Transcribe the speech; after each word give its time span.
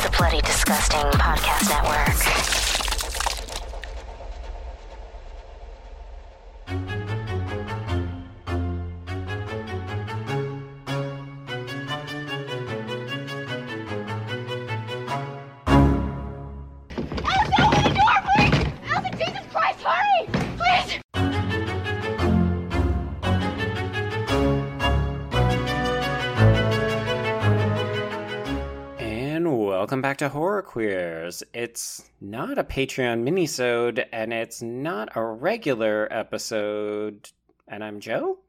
is 0.00 0.10
the 0.10 0.16
Bloody 0.16 0.40
Disgusting 0.42 1.00
Podcast 1.12 1.68
Network. 1.68 2.49
To 30.20 30.28
Horror 30.28 30.60
Queers. 30.60 31.42
It's 31.54 32.10
not 32.20 32.58
a 32.58 32.62
Patreon 32.62 33.26
minisode, 33.26 34.04
and 34.12 34.34
it's 34.34 34.60
not 34.60 35.08
a 35.16 35.24
regular 35.24 36.08
episode. 36.10 37.30
And 37.66 37.82
I'm 37.82 38.00
Joe. 38.00 38.40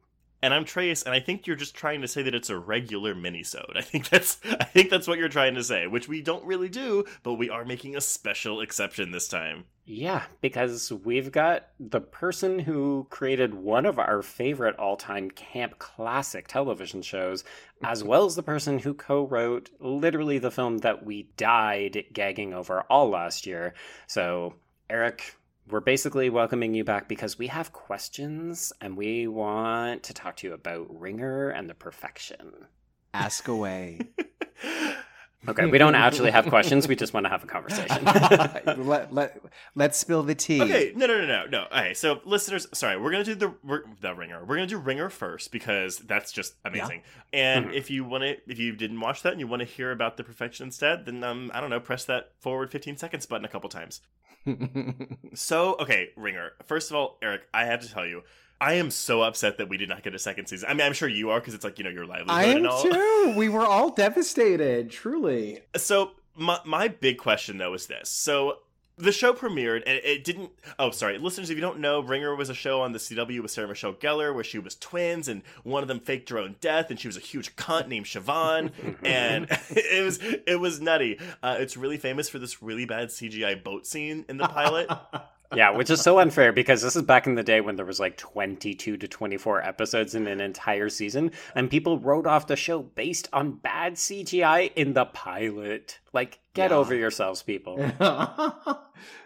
And 0.42 0.54
I'm 0.54 0.66
Trace, 0.66 1.04
and 1.04 1.16
I 1.16 1.22
think 1.22 1.48
you're 1.48 1.56
just 1.56 1.74
trying 1.74 2.02
to 2.02 2.10
say 2.10 2.24
that 2.24 2.36
it's 2.36 2.50
a 2.50 2.60
regular 2.60 3.16
minisode. 3.16 3.78
I 3.78 3.82
think 3.82 4.10
that's 4.10 4.40
I 4.44 4.66
think 4.66 4.90
that's 4.90 5.08
what 5.08 5.18
you're 5.18 5.30
trying 5.30 5.56
to 5.56 5.64
say, 5.64 5.88
which 5.88 6.10
we 6.10 6.22
don't 6.22 6.44
really 6.44 6.68
do, 6.68 7.06
but 7.24 7.36
we 7.36 7.50
are 7.50 7.64
making 7.64 7.96
a 7.96 8.02
special 8.02 8.60
exception 8.60 9.12
this 9.12 9.30
time. 9.30 9.64
Yeah, 9.86 10.24
because 10.42 10.92
we've 10.92 11.32
got 11.32 11.68
the 11.80 12.02
person 12.02 12.60
who 12.60 13.08
created 13.10 13.54
one 13.54 13.86
of 13.86 13.98
our 13.98 14.22
favorite 14.22 14.78
all 14.78 14.96
time 14.96 15.32
camp 15.32 15.80
classic 15.80 16.48
television 16.48 17.02
shows, 17.02 17.44
as 17.84 18.04
well 18.04 18.26
as 18.26 18.36
the 18.36 18.44
person 18.44 18.80
who 18.80 18.94
co 18.94 19.26
wrote 19.26 19.70
literally 19.80 20.38
the 20.38 20.52
film 20.52 20.80
that 20.80 21.06
we 21.06 21.30
died 21.36 22.06
gagging 22.14 22.54
over 22.54 22.82
all 22.90 23.10
last 23.10 23.48
year. 23.48 23.74
So, 24.08 24.54
Eric, 24.90 25.36
we're 25.68 25.80
basically 25.80 26.30
welcoming 26.30 26.74
you 26.74 26.84
back 26.84 27.08
because 27.08 27.40
we 27.40 27.48
have 27.48 27.74
questions 27.74 28.72
and 28.82 28.96
we 28.96 29.28
want 29.28 30.04
to 30.04 30.14
talk 30.14 30.38
to 30.38 30.48
you 30.48 30.54
about 30.54 30.88
Ringer 31.00 31.50
and 31.50 31.70
the 31.70 31.74
perfection. 31.74 32.68
Ask 33.14 33.48
away. 33.48 34.02
Okay, 35.48 35.66
we 35.66 35.80
don't 35.80 35.96
actually 35.96 36.30
have 36.30 36.46
questions. 36.48 36.88
We 36.88 36.96
just 36.96 37.14
want 37.14 37.26
to 37.26 37.30
have 37.30 37.44
a 37.44 37.48
conversation. 37.48 38.06
let, 38.86 39.12
let, 39.12 39.42
let's 39.74 39.98
spill 39.98 40.22
the 40.22 40.36
tea. 40.36 40.62
Okay, 40.62 40.94
no, 40.96 41.08
no, 41.08 41.18
no, 41.20 41.26
no, 41.26 41.46
no. 41.46 41.66
Okay, 41.76 41.96
so 41.96 42.22
listeners, 42.26 42.68
sorry, 42.74 42.98
we're 42.98 43.12
going 43.12 43.24
to 43.26 43.36
do 43.36 43.56
the 43.64 43.84
the 44.02 44.14
ringer. 44.14 44.42
We're 44.42 44.58
going 44.58 44.68
to 44.68 44.76
do 44.76 44.78
ringer 44.78 45.10
first 45.10 45.52
because 45.52 45.98
that's 45.98 46.32
just 46.32 46.56
amazing. 46.64 47.02
Yeah. 47.34 47.56
And 47.56 47.66
mm-hmm. 47.66 47.74
if 47.74 47.90
you 47.90 48.04
want 48.04 48.24
to, 48.24 48.38
if 48.48 48.60
you 48.60 48.76
didn't 48.76 49.00
watch 49.00 49.24
that 49.24 49.32
and 49.32 49.40
you 49.40 49.48
want 49.48 49.62
to 49.62 49.66
hear 49.68 49.92
about 49.92 50.18
the 50.18 50.24
perfection 50.24 50.66
instead, 50.68 51.06
then 51.06 51.24
um, 51.24 51.50
I 51.54 51.60
don't 51.60 51.72
know, 51.72 51.80
press 51.80 52.06
that 52.06 52.34
forward 52.40 52.72
15 52.72 52.98
seconds 52.98 53.26
button 53.26 53.46
a 53.46 53.50
couple 53.50 53.70
times. 53.70 54.02
so, 55.34 55.76
okay, 55.80 56.10
ringer. 56.16 56.52
First 56.66 56.92
of 56.92 56.96
all, 56.96 57.18
Eric, 57.22 57.42
I 57.54 57.66
have 57.66 57.82
to 57.82 57.92
tell 57.92 58.06
you, 58.06 58.22
I 58.62 58.74
am 58.74 58.92
so 58.92 59.24
upset 59.24 59.58
that 59.58 59.70
we 59.70 59.78
did 59.78 59.90
not 59.90 60.04
get 60.04 60.14
a 60.14 60.20
second 60.20 60.46
season. 60.46 60.70
I 60.70 60.76
mean, 60.76 60.86
I'm 60.86 60.94
sure 60.94 61.10
you 61.10 61.32
are 61.32 61.40
because 61.40 61.56
it's 61.56 61.64
like 61.64 61.80
you 61.80 61.84
know 61.84 61.90
your 61.90 62.06
livelihood. 62.06 62.30
I 62.30 62.44
am 62.46 62.68
all. 62.68 62.84
too. 62.84 63.34
We 63.36 63.50
were 63.50 63.66
all 63.66 63.90
devastated, 63.90 64.92
truly. 64.92 65.62
So 65.76 66.12
my 66.36 66.60
my 66.64 66.88
big 66.88 67.18
question 67.18 67.58
though 67.58 67.74
is 67.74 67.88
this: 67.88 68.08
so 68.08 68.60
the 68.98 69.12
show 69.12 69.34
premiered 69.34 69.82
and 69.88 70.00
it 70.04 70.24
didn't 70.24 70.52
oh 70.78 70.92
sorry 70.92 71.18
listeners 71.18 71.50
if 71.50 71.58
you 71.58 71.62
don't 71.62 71.80
know 71.80 72.02
ringer 72.02 72.36
was 72.36 72.50
a 72.50 72.54
show 72.54 72.82
on 72.82 72.92
the 72.92 73.00
cw 73.00 73.42
with 73.42 73.50
sarah 73.50 73.68
michelle 73.68 73.94
gellar 73.94 74.34
where 74.34 74.44
she 74.44 74.60
was 74.60 74.76
twins 74.76 75.28
and 75.28 75.42
one 75.64 75.82
of 75.82 75.88
them 75.88 76.00
faked 76.00 76.30
her 76.30 76.38
own 76.38 76.56
death 76.62 76.92
and 76.92 77.00
she 77.00 77.08
was 77.08 77.18
a 77.18 77.22
huge 77.22 77.56
cunt 77.56 77.88
named 77.88 78.06
siobhan 78.06 78.72
and 79.04 79.48
it 79.70 80.06
was 80.06 80.20
it 80.22 80.60
was 80.60 80.80
nutty 80.80 81.18
uh, 81.42 81.56
it's 81.58 81.76
really 81.76 81.98
famous 81.98 82.30
for 82.30 82.38
this 82.38 82.62
really 82.62 82.86
bad 82.86 83.08
cgi 83.10 83.64
boat 83.64 83.88
scene 83.88 84.24
in 84.30 84.38
the 84.38 84.48
pilot 84.48 84.88
yeah, 85.56 85.72
which 85.72 85.90
is 85.90 86.02
so 86.02 86.20
unfair 86.20 86.52
because 86.52 86.82
this 86.82 86.96
is 86.96 87.02
back 87.02 87.28
in 87.28 87.36
the 87.36 87.44
day 87.44 87.62
when 87.62 87.76
there 87.76 87.86
was 87.86 88.00
like 88.00 88.18
22 88.18 88.98
to 88.98 89.08
24 89.08 89.62
episodes 89.62 90.16
in 90.16 90.28
an 90.28 90.42
entire 90.42 90.90
season, 90.90 91.32
and 91.56 91.70
people 91.70 92.00
wrote 92.00 92.26
off 92.26 92.48
the 92.48 92.56
show 92.56 92.82
based 92.82 93.28
on 93.34 93.54
bad 93.54 93.96
CGI 93.96 94.72
in 94.76 94.94
the 94.94 95.06
pilot. 95.06 96.00
Like, 96.14 96.40
get 96.54 96.72
yeah. 96.72 96.78
over 96.78 96.96
yourselves, 96.96 97.44
people. 97.44 97.80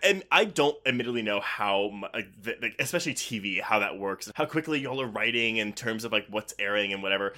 and 0.04 0.24
I 0.32 0.46
don't 0.46 0.78
admittedly 0.86 1.22
know 1.22 1.40
how, 1.40 1.92
especially 2.80 3.14
TV, 3.14 3.62
how 3.62 3.80
that 3.80 3.98
works, 3.98 4.32
how 4.36 4.46
quickly 4.46 4.80
y'all 4.80 5.02
are 5.02 5.08
writing 5.08 5.58
in 5.58 5.74
terms 5.74 6.04
of 6.04 6.12
like 6.12 6.28
what's 6.30 6.54
airing 6.60 6.94
and 6.94 7.02
whatever 7.02 7.34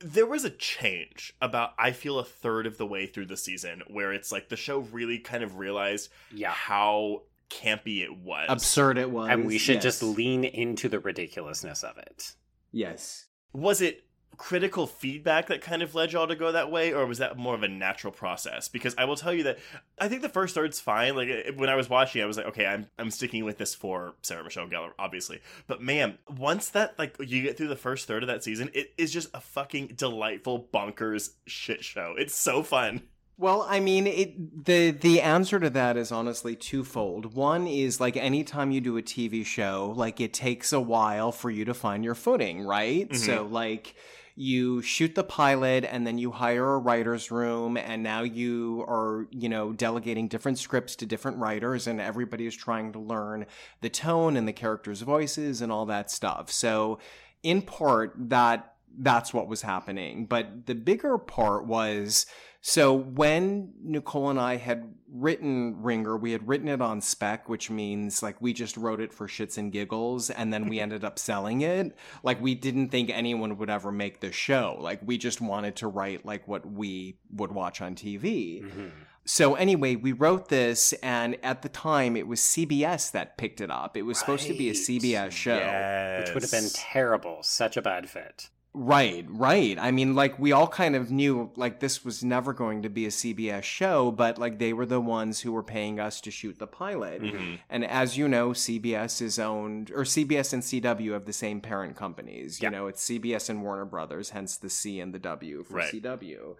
there 0.00 0.26
was 0.26 0.44
a 0.44 0.50
change 0.50 1.34
about 1.42 1.72
I 1.78 1.90
feel 1.90 2.18
a 2.18 2.24
third 2.24 2.66
of 2.66 2.78
the 2.78 2.86
way 2.86 3.06
through 3.06 3.26
the 3.26 3.36
season 3.36 3.82
where 3.88 4.12
it's 4.12 4.30
like 4.30 4.48
the 4.48 4.56
show 4.56 4.78
really 4.78 5.18
kind 5.18 5.42
of 5.42 5.58
realized 5.58 6.10
yeah. 6.32 6.50
how 6.50 7.22
campy 7.50 8.02
it 8.02 8.16
was. 8.16 8.46
Absurd 8.48 8.98
it 8.98 9.10
was. 9.10 9.28
And 9.30 9.46
we 9.46 9.58
should 9.58 9.76
yes. 9.76 9.82
just 9.82 10.02
lean 10.02 10.44
into 10.44 10.88
the 10.88 11.00
ridiculousness 11.00 11.82
of 11.82 11.98
it. 11.98 12.34
Yes. 12.72 13.26
Was 13.52 13.80
it 13.80 14.04
critical 14.38 14.86
feedback 14.86 15.48
that 15.48 15.60
kind 15.60 15.82
of 15.82 15.94
led 15.96 16.12
y'all 16.12 16.28
to 16.28 16.36
go 16.36 16.52
that 16.52 16.70
way 16.70 16.92
or 16.92 17.04
was 17.06 17.18
that 17.18 17.36
more 17.36 17.56
of 17.56 17.64
a 17.64 17.68
natural 17.68 18.12
process 18.12 18.68
because 18.68 18.94
i 18.96 19.04
will 19.04 19.16
tell 19.16 19.34
you 19.34 19.42
that 19.42 19.58
i 19.98 20.08
think 20.08 20.22
the 20.22 20.28
first 20.28 20.54
third's 20.54 20.78
fine 20.78 21.16
like 21.16 21.28
when 21.56 21.68
i 21.68 21.74
was 21.74 21.90
watching 21.90 22.22
i 22.22 22.24
was 22.24 22.36
like 22.36 22.46
okay 22.46 22.64
i'm 22.64 22.86
i'm 23.00 23.10
sticking 23.10 23.44
with 23.44 23.58
this 23.58 23.74
for 23.74 24.14
sarah 24.22 24.44
michelle 24.44 24.68
gellar 24.68 24.92
obviously 24.96 25.40
but 25.66 25.82
man 25.82 26.16
once 26.36 26.68
that 26.68 26.96
like 27.00 27.16
you 27.18 27.42
get 27.42 27.56
through 27.56 27.66
the 27.66 27.74
first 27.74 28.06
third 28.06 28.22
of 28.22 28.28
that 28.28 28.44
season 28.44 28.70
it 28.74 28.92
is 28.96 29.12
just 29.12 29.28
a 29.34 29.40
fucking 29.40 29.88
delightful 29.96 30.68
bonkers 30.72 31.30
shit 31.46 31.82
show 31.82 32.14
it's 32.16 32.34
so 32.34 32.62
fun 32.62 33.02
well, 33.38 33.64
I 33.68 33.78
mean, 33.78 34.08
it, 34.08 34.64
the 34.64 34.90
the 34.90 35.20
answer 35.20 35.60
to 35.60 35.70
that 35.70 35.96
is 35.96 36.10
honestly 36.10 36.56
twofold. 36.56 37.34
One 37.34 37.68
is 37.68 38.00
like 38.00 38.16
anytime 38.16 38.72
you 38.72 38.80
do 38.80 38.98
a 38.98 39.02
TV 39.02 39.46
show, 39.46 39.94
like 39.96 40.20
it 40.20 40.34
takes 40.34 40.72
a 40.72 40.80
while 40.80 41.30
for 41.30 41.48
you 41.48 41.64
to 41.66 41.72
find 41.72 42.04
your 42.04 42.16
footing, 42.16 42.62
right? 42.62 43.08
Mm-hmm. 43.08 43.16
So 43.16 43.44
like 43.44 43.94
you 44.34 44.82
shoot 44.82 45.14
the 45.14 45.22
pilot 45.22 45.84
and 45.84 46.04
then 46.04 46.18
you 46.18 46.32
hire 46.32 46.74
a 46.74 46.78
writer's 46.78 47.30
room 47.30 47.76
and 47.76 48.02
now 48.02 48.22
you 48.22 48.84
are, 48.88 49.28
you 49.30 49.48
know, 49.48 49.72
delegating 49.72 50.26
different 50.26 50.58
scripts 50.58 50.96
to 50.96 51.06
different 51.06 51.38
writers 51.38 51.86
and 51.86 52.00
everybody 52.00 52.46
is 52.46 52.56
trying 52.56 52.92
to 52.92 52.98
learn 52.98 53.46
the 53.82 53.88
tone 53.88 54.36
and 54.36 54.48
the 54.48 54.52
characters' 54.52 55.02
voices 55.02 55.60
and 55.60 55.70
all 55.70 55.86
that 55.86 56.10
stuff. 56.10 56.50
So 56.50 56.98
in 57.44 57.62
part 57.62 58.14
that 58.16 58.74
that's 58.98 59.32
what 59.32 59.48
was 59.48 59.62
happening. 59.62 60.26
But 60.26 60.66
the 60.66 60.74
bigger 60.74 61.18
part 61.18 61.66
was 61.66 62.26
so 62.68 62.92
when 62.92 63.72
Nicole 63.82 64.28
and 64.28 64.38
I 64.38 64.56
had 64.56 64.92
written 65.10 65.82
Ringer, 65.82 66.18
we 66.18 66.32
had 66.32 66.46
written 66.46 66.68
it 66.68 66.82
on 66.82 67.00
spec, 67.00 67.48
which 67.48 67.70
means 67.70 68.22
like 68.22 68.42
we 68.42 68.52
just 68.52 68.76
wrote 68.76 69.00
it 69.00 69.10
for 69.10 69.26
shits 69.26 69.56
and 69.56 69.72
giggles 69.72 70.28
and 70.28 70.52
then 70.52 70.68
we 70.68 70.78
ended 70.78 71.02
up 71.02 71.18
selling 71.18 71.62
it. 71.62 71.96
Like 72.22 72.42
we 72.42 72.54
didn't 72.54 72.90
think 72.90 73.08
anyone 73.08 73.56
would 73.56 73.70
ever 73.70 73.90
make 73.90 74.20
the 74.20 74.32
show. 74.32 74.76
Like 74.80 75.00
we 75.02 75.16
just 75.16 75.40
wanted 75.40 75.76
to 75.76 75.88
write 75.88 76.26
like 76.26 76.46
what 76.46 76.70
we 76.70 77.16
would 77.32 77.52
watch 77.52 77.80
on 77.80 77.94
TV. 77.94 78.62
Mm-hmm. 78.62 78.88
So 79.24 79.54
anyway, 79.54 79.96
we 79.96 80.12
wrote 80.12 80.50
this 80.50 80.92
and 81.02 81.38
at 81.42 81.62
the 81.62 81.70
time 81.70 82.18
it 82.18 82.26
was 82.26 82.40
CBS 82.40 83.10
that 83.12 83.38
picked 83.38 83.62
it 83.62 83.70
up. 83.70 83.96
It 83.96 84.02
was 84.02 84.18
right. 84.18 84.20
supposed 84.20 84.46
to 84.46 84.52
be 84.52 84.68
a 84.68 84.74
CBS 84.74 85.30
show. 85.30 85.56
Yes. 85.56 86.28
Which 86.28 86.34
would 86.34 86.42
have 86.42 86.52
been 86.52 86.68
terrible. 86.74 87.38
Such 87.42 87.78
a 87.78 87.82
bad 87.82 88.10
fit. 88.10 88.50
Right, 88.80 89.26
right. 89.28 89.76
I 89.76 89.90
mean, 89.90 90.14
like, 90.14 90.38
we 90.38 90.52
all 90.52 90.68
kind 90.68 90.94
of 90.94 91.10
knew, 91.10 91.50
like, 91.56 91.80
this 91.80 92.04
was 92.04 92.22
never 92.22 92.52
going 92.52 92.82
to 92.82 92.88
be 92.88 93.06
a 93.06 93.08
CBS 93.08 93.64
show, 93.64 94.12
but, 94.12 94.38
like, 94.38 94.60
they 94.60 94.72
were 94.72 94.86
the 94.86 95.00
ones 95.00 95.40
who 95.40 95.50
were 95.50 95.64
paying 95.64 95.98
us 95.98 96.20
to 96.20 96.30
shoot 96.30 96.60
the 96.60 96.68
pilot. 96.68 97.20
Mm-hmm. 97.20 97.54
And 97.68 97.84
as 97.84 98.16
you 98.16 98.28
know, 98.28 98.50
CBS 98.50 99.20
is 99.20 99.40
owned, 99.40 99.90
or 99.90 100.04
CBS 100.04 100.52
and 100.52 100.62
CW 100.62 101.12
have 101.14 101.24
the 101.24 101.32
same 101.32 101.60
parent 101.60 101.96
companies. 101.96 102.62
You 102.62 102.70
know, 102.70 102.86
it's 102.86 103.04
CBS 103.04 103.50
and 103.50 103.64
Warner 103.64 103.84
Brothers, 103.84 104.30
hence 104.30 104.56
the 104.56 104.70
C 104.70 105.00
and 105.00 105.12
the 105.12 105.18
W 105.18 105.64
for 105.64 105.78
right. 105.78 105.92
CW. 105.92 106.54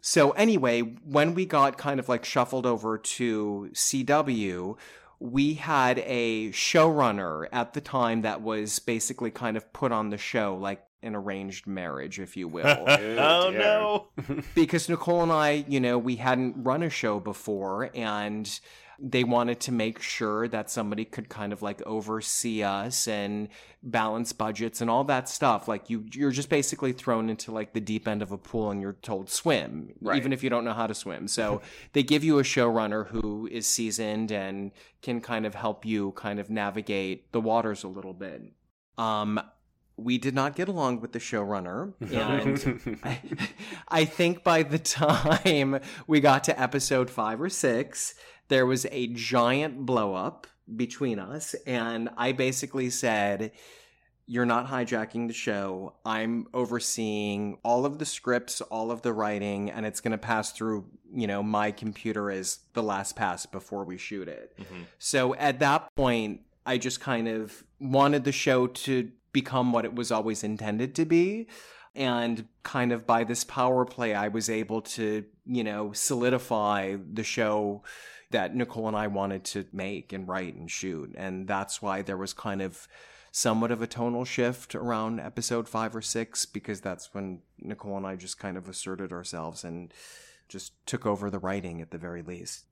So, 0.00 0.32
anyway, 0.32 0.80
when 0.80 1.32
we 1.32 1.46
got 1.46 1.78
kind 1.78 2.00
of 2.00 2.08
like 2.08 2.24
shuffled 2.24 2.66
over 2.66 2.98
to 2.98 3.70
CW, 3.72 4.76
we 5.22 5.54
had 5.54 6.00
a 6.00 6.50
showrunner 6.50 7.46
at 7.52 7.74
the 7.74 7.80
time 7.80 8.22
that 8.22 8.42
was 8.42 8.80
basically 8.80 9.30
kind 9.30 9.56
of 9.56 9.72
put 9.72 9.92
on 9.92 10.10
the 10.10 10.18
show, 10.18 10.56
like 10.56 10.82
an 11.00 11.14
arranged 11.14 11.64
marriage, 11.64 12.18
if 12.18 12.36
you 12.36 12.48
will. 12.48 12.66
oh, 12.66 12.86
oh 12.88 13.50
no. 13.50 14.06
because 14.56 14.88
Nicole 14.88 15.22
and 15.22 15.30
I, 15.30 15.64
you 15.68 15.78
know, 15.78 15.96
we 15.96 16.16
hadn't 16.16 16.56
run 16.64 16.82
a 16.82 16.90
show 16.90 17.20
before 17.20 17.88
and 17.94 18.60
they 19.04 19.24
wanted 19.24 19.58
to 19.58 19.72
make 19.72 20.00
sure 20.00 20.46
that 20.46 20.70
somebody 20.70 21.04
could 21.04 21.28
kind 21.28 21.52
of 21.52 21.60
like 21.60 21.82
oversee 21.82 22.62
us 22.62 23.08
and 23.08 23.48
balance 23.82 24.32
budgets 24.32 24.80
and 24.80 24.88
all 24.88 25.02
that 25.02 25.28
stuff. 25.28 25.66
Like 25.66 25.90
you, 25.90 26.06
you're 26.12 26.30
just 26.30 26.48
basically 26.48 26.92
thrown 26.92 27.28
into 27.28 27.50
like 27.50 27.72
the 27.72 27.80
deep 27.80 28.06
end 28.06 28.22
of 28.22 28.30
a 28.30 28.38
pool 28.38 28.70
and 28.70 28.80
you're 28.80 28.92
told 29.02 29.28
swim, 29.28 29.92
right. 30.00 30.16
even 30.16 30.32
if 30.32 30.44
you 30.44 30.50
don't 30.50 30.64
know 30.64 30.72
how 30.72 30.86
to 30.86 30.94
swim. 30.94 31.26
So 31.26 31.62
they 31.94 32.04
give 32.04 32.22
you 32.22 32.38
a 32.38 32.44
showrunner 32.44 33.08
who 33.08 33.48
is 33.50 33.66
seasoned 33.66 34.30
and 34.30 34.70
can 35.02 35.20
kind 35.20 35.46
of 35.46 35.56
help 35.56 35.84
you 35.84 36.12
kind 36.12 36.38
of 36.38 36.48
navigate 36.48 37.32
the 37.32 37.40
waters 37.40 37.82
a 37.82 37.88
little 37.88 38.14
bit. 38.14 38.52
Um, 38.98 39.40
we 39.96 40.18
did 40.18 40.34
not 40.34 40.56
get 40.56 40.68
along 40.68 41.00
with 41.00 41.12
the 41.12 41.18
showrunner. 41.18 41.92
And 42.00 42.98
I, 43.04 43.20
I 43.88 44.04
think 44.04 44.42
by 44.42 44.62
the 44.62 44.78
time 44.78 45.80
we 46.06 46.20
got 46.20 46.44
to 46.44 46.60
episode 46.60 47.10
five 47.10 47.40
or 47.40 47.48
six, 47.48 48.14
there 48.48 48.66
was 48.66 48.86
a 48.90 49.06
giant 49.08 49.84
blow 49.86 50.14
up 50.14 50.46
between 50.76 51.18
us. 51.18 51.54
And 51.66 52.08
I 52.16 52.32
basically 52.32 52.90
said, 52.90 53.52
You're 54.26 54.46
not 54.46 54.68
hijacking 54.68 55.28
the 55.28 55.34
show. 55.34 55.94
I'm 56.04 56.46
overseeing 56.54 57.58
all 57.62 57.84
of 57.84 57.98
the 57.98 58.06
scripts, 58.06 58.60
all 58.60 58.90
of 58.90 59.02
the 59.02 59.12
writing, 59.12 59.70
and 59.70 59.84
it's 59.86 60.00
going 60.00 60.12
to 60.12 60.18
pass 60.18 60.52
through, 60.52 60.86
you 61.12 61.26
know, 61.26 61.42
my 61.42 61.70
computer 61.70 62.30
as 62.30 62.60
the 62.72 62.82
last 62.82 63.16
pass 63.16 63.46
before 63.46 63.84
we 63.84 63.98
shoot 63.98 64.28
it. 64.28 64.54
Mhm. 64.58 64.86
So 64.98 65.34
at 65.34 65.58
that 65.60 65.94
point, 65.96 66.40
I 66.64 66.78
just 66.78 67.00
kind 67.00 67.28
of 67.28 67.64
wanted 67.80 68.24
the 68.24 68.32
show 68.32 68.68
to 68.68 69.10
become 69.32 69.72
what 69.72 69.84
it 69.84 69.94
was 69.94 70.10
always 70.10 70.44
intended 70.44 70.94
to 70.96 71.04
be. 71.04 71.48
And 71.94 72.46
kind 72.62 72.92
of 72.92 73.06
by 73.06 73.24
this 73.24 73.44
power 73.44 73.84
play, 73.84 74.14
I 74.14 74.28
was 74.28 74.48
able 74.48 74.80
to, 74.82 75.24
you 75.44 75.64
know, 75.64 75.92
solidify 75.92 76.96
the 77.12 77.24
show 77.24 77.82
that 78.30 78.54
Nicole 78.54 78.88
and 78.88 78.96
I 78.96 79.08
wanted 79.08 79.44
to 79.44 79.66
make 79.72 80.12
and 80.12 80.26
write 80.26 80.54
and 80.54 80.70
shoot. 80.70 81.14
And 81.16 81.46
that's 81.46 81.82
why 81.82 82.00
there 82.00 82.16
was 82.16 82.32
kind 82.32 82.62
of 82.62 82.88
somewhat 83.30 83.70
of 83.70 83.82
a 83.82 83.86
tonal 83.86 84.24
shift 84.24 84.74
around 84.74 85.20
episode 85.20 85.68
five 85.68 85.94
or 85.94 86.02
six, 86.02 86.46
because 86.46 86.80
that's 86.80 87.12
when 87.12 87.40
Nicole 87.58 87.96
and 87.96 88.06
I 88.06 88.16
just 88.16 88.38
kind 88.38 88.56
of 88.56 88.68
asserted 88.68 89.12
ourselves 89.12 89.64
and 89.64 89.92
just 90.48 90.72
took 90.86 91.06
over 91.06 91.30
the 91.30 91.38
writing 91.38 91.80
at 91.80 91.90
the 91.90 91.98
very 91.98 92.22
least. 92.22 92.64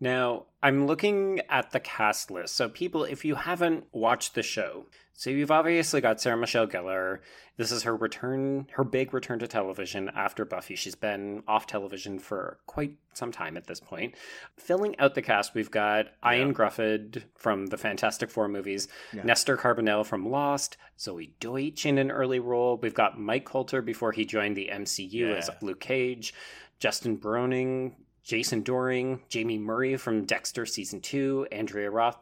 Now, 0.00 0.44
I'm 0.62 0.86
looking 0.86 1.40
at 1.48 1.72
the 1.72 1.80
cast 1.80 2.30
list. 2.30 2.54
So, 2.54 2.68
people, 2.68 3.04
if 3.04 3.24
you 3.24 3.34
haven't 3.34 3.84
watched 3.92 4.34
the 4.34 4.42
show, 4.42 4.86
so 5.12 5.30
you've 5.30 5.50
obviously 5.50 6.00
got 6.00 6.20
Sarah 6.20 6.36
Michelle 6.36 6.68
Gellar. 6.68 7.18
This 7.56 7.72
is 7.72 7.82
her 7.82 7.96
return, 7.96 8.68
her 8.74 8.84
big 8.84 9.12
return 9.12 9.40
to 9.40 9.48
television 9.48 10.08
after 10.14 10.44
Buffy. 10.44 10.76
She's 10.76 10.94
been 10.94 11.42
off 11.48 11.66
television 11.66 12.20
for 12.20 12.58
quite 12.66 12.92
some 13.14 13.32
time 13.32 13.56
at 13.56 13.66
this 13.66 13.80
point. 13.80 14.14
Filling 14.56 14.96
out 15.00 15.16
the 15.16 15.22
cast, 15.22 15.54
we've 15.54 15.72
got 15.72 16.06
Ioan 16.22 16.54
Gruffudd 16.54 17.24
from 17.34 17.66
the 17.66 17.76
Fantastic 17.76 18.30
Four 18.30 18.46
movies, 18.46 18.86
Yeah. 19.12 19.24
Nestor 19.24 19.56
Carbonell 19.56 20.06
from 20.06 20.30
Lost, 20.30 20.76
Zoey 20.96 21.30
Deutch 21.40 21.84
in 21.84 21.98
an 21.98 22.12
early 22.12 22.38
role. 22.38 22.76
We've 22.76 22.94
got 22.94 23.18
Mike 23.18 23.44
Colter 23.44 23.82
before 23.82 24.12
he 24.12 24.24
joined 24.24 24.56
the 24.56 24.68
MCU 24.70 25.34
as 25.36 25.48
Yeah. 25.48 25.54
Luke 25.60 25.80
Cage, 25.80 26.32
Justin 26.78 27.18
Bruening, 27.18 27.94
Jason 28.28 28.62
Dohring, 28.62 29.20
Jaime 29.32 29.56
Murray 29.56 29.96
from 29.96 30.26
Dexter 30.26 30.66
season 30.66 31.00
two, 31.00 31.46
Andrea 31.50 31.90
Roth. 31.90 32.18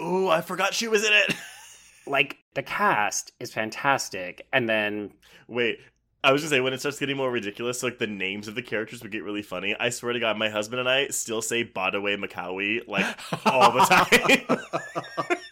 Ooh, 0.00 0.28
I 0.28 0.40
forgot 0.40 0.72
she 0.72 0.88
was 0.88 1.04
in 1.06 1.12
it. 1.12 1.36
Like 2.04 2.38
the 2.54 2.64
cast 2.64 3.30
is 3.38 3.52
fantastic, 3.52 4.44
and 4.52 4.68
then 4.68 5.12
Wait, 5.46 5.78
I 6.24 6.32
was 6.32 6.42
gonna 6.42 6.50
say 6.50 6.60
when 6.60 6.72
it 6.72 6.80
starts 6.80 6.98
getting 6.98 7.16
more 7.16 7.30
ridiculous, 7.30 7.84
like 7.84 7.98
the 7.98 8.08
names 8.08 8.48
of 8.48 8.56
the 8.56 8.62
characters 8.62 9.04
would 9.04 9.12
get 9.12 9.22
really 9.22 9.42
funny. 9.42 9.76
I 9.78 9.90
swear 9.90 10.12
to 10.12 10.18
God, 10.18 10.36
my 10.36 10.48
husband 10.48 10.80
and 10.80 10.88
I 10.88 11.06
still 11.08 11.40
say 11.40 11.64
Bodaway 11.64 12.16
Macawi 12.16 12.88
like 12.88 13.06
all 13.46 13.70
the 13.70 13.84
time. 15.28 15.38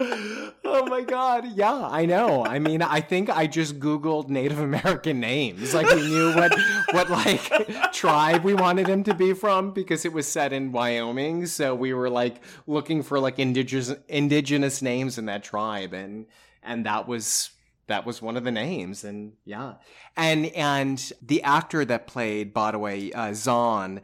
oh 0.00 0.86
my 0.86 1.02
god. 1.02 1.46
Yeah 1.54 1.88
i 1.90 2.06
know. 2.06 2.44
I 2.44 2.58
mean 2.58 2.82
i 2.82 3.00
think 3.00 3.30
i 3.30 3.46
just 3.46 3.78
googled 3.78 4.28
native 4.28 4.58
american 4.58 5.20
names. 5.20 5.74
Like 5.74 5.88
we 5.94 6.02
knew 6.02 6.34
what 6.34 6.52
what 6.90 7.10
like 7.10 7.92
tribe 7.92 8.44
we 8.44 8.54
wanted 8.54 8.88
him 8.88 9.04
to 9.04 9.14
be 9.14 9.32
from 9.32 9.72
because 9.72 10.04
it 10.04 10.12
was 10.12 10.26
set 10.26 10.52
in 10.52 10.72
wyoming. 10.72 11.46
So 11.46 11.74
we 11.74 11.92
were 11.92 12.10
like 12.10 12.42
looking 12.66 13.02
for 13.02 13.18
like 13.18 13.38
indigenous 13.38 13.94
indigenous 14.08 14.82
names 14.82 15.18
in 15.18 15.26
that 15.26 15.42
tribe. 15.42 15.92
And 15.92 16.26
and 16.62 16.84
that 16.86 17.08
was 17.08 17.50
that 17.86 18.04
was 18.04 18.20
one 18.20 18.36
of 18.36 18.44
the 18.44 18.50
names. 18.50 19.04
And 19.04 19.34
yeah. 19.44 19.74
And 20.16 20.46
and 20.46 21.12
the 21.22 21.42
actor 21.42 21.84
that 21.84 22.06
played 22.06 22.52
by 22.52 22.72
Bodaway 22.72 23.14
uh, 23.14 23.32
Zahn 23.34 24.00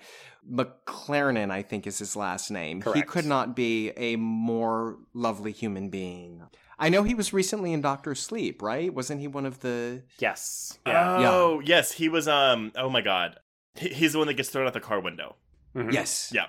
McClarnon, 0.50 1.50
I 1.50 1.62
think 1.62 1.87
is 1.87 1.99
his 1.99 2.17
last 2.17 2.50
name. 2.50 2.83
He 2.94 3.03
could 3.03 3.25
not 3.27 3.55
be 3.56 3.91
a 3.97 4.17
more 4.17 4.99
lovely 5.15 5.53
human 5.53 5.89
being. 5.89 6.43
I 6.79 6.89
know 6.89 7.03
he 7.05 7.15
was 7.15 7.33
recently 7.33 7.73
in 7.73 7.81
Doctor 7.81 8.15
Sleep, 8.15 8.61
right? 8.61 8.93
Wasn't 8.93 9.21
he 9.21 9.29
one 9.29 9.47
of 9.47 9.61
the? 9.61 10.03
yes, 10.19 10.79
yeah, 10.87 11.19
Oh 11.31 11.61
yes, 11.61 11.93
he 11.93 12.09
was. 12.09 12.27
Um. 12.27 12.73
Oh 12.77 12.89
my 12.91 13.03
God, 13.03 13.39
he's 13.77 14.12
the 14.12 14.19
one 14.19 14.27
that 14.27 14.35
gets 14.35 14.49
thrown 14.49 14.67
out 14.67 14.73
the 14.73 14.81
car 14.81 15.00
window. 15.00 15.37
Mhm. 15.77 15.93
Yes. 15.93 16.33
Yeah. 16.35 16.47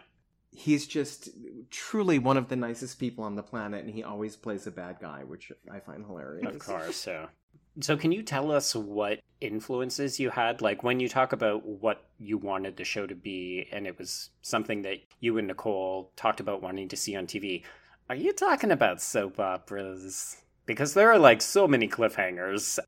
He's 0.56 0.86
just 0.86 1.30
truly 1.72 2.20
one 2.20 2.38
of 2.38 2.48
the 2.50 2.56
nicest 2.56 3.00
people 3.00 3.24
on 3.24 3.36
the 3.36 3.42
planet, 3.44 3.84
and 3.86 3.94
he 3.94 4.04
always 4.04 4.36
plays 4.36 4.68
a 4.68 4.72
bad 4.72 4.98
guy, 5.02 5.24
which 5.24 5.52
I 5.72 5.80
find 5.80 6.06
hilarious. 6.06 6.54
of 6.56 6.60
course. 6.60 6.96
So, 6.96 7.28
so 7.82 7.98
can 7.98 8.12
you 8.12 8.24
tell 8.24 8.52
us 8.52 8.76
what 8.76 9.20
influences 9.42 10.20
you 10.20 10.30
had? 10.30 10.62
Like 10.62 10.84
when 10.84 11.00
you 11.00 11.10
talk 11.10 11.34
about 11.34 11.66
what 11.66 12.06
you 12.20 12.38
wanted 12.38 12.78
the 12.78 12.84
show 12.84 13.08
to 13.08 13.16
be, 13.16 13.68
and 13.72 13.88
it 13.88 13.98
was 13.98 14.30
something 14.42 14.84
that 14.84 14.98
you 15.20 15.38
and 15.38 15.48
Nicole 15.48 16.12
talked 16.16 16.40
about 16.40 16.62
wanting 16.62 16.88
to 16.90 16.98
see 16.98 17.16
on 17.16 17.26
TV. 17.26 17.64
Are 18.10 18.16
you 18.16 18.34
talking 18.34 18.72
about 18.72 19.02
soap 19.02 19.40
operas? 19.40 20.38
Because 20.66 20.94
there 20.94 21.12
are 21.12 21.20
like 21.20 21.42
so 21.42 21.68
many 21.68 21.88
cliffhangers. 21.88 22.80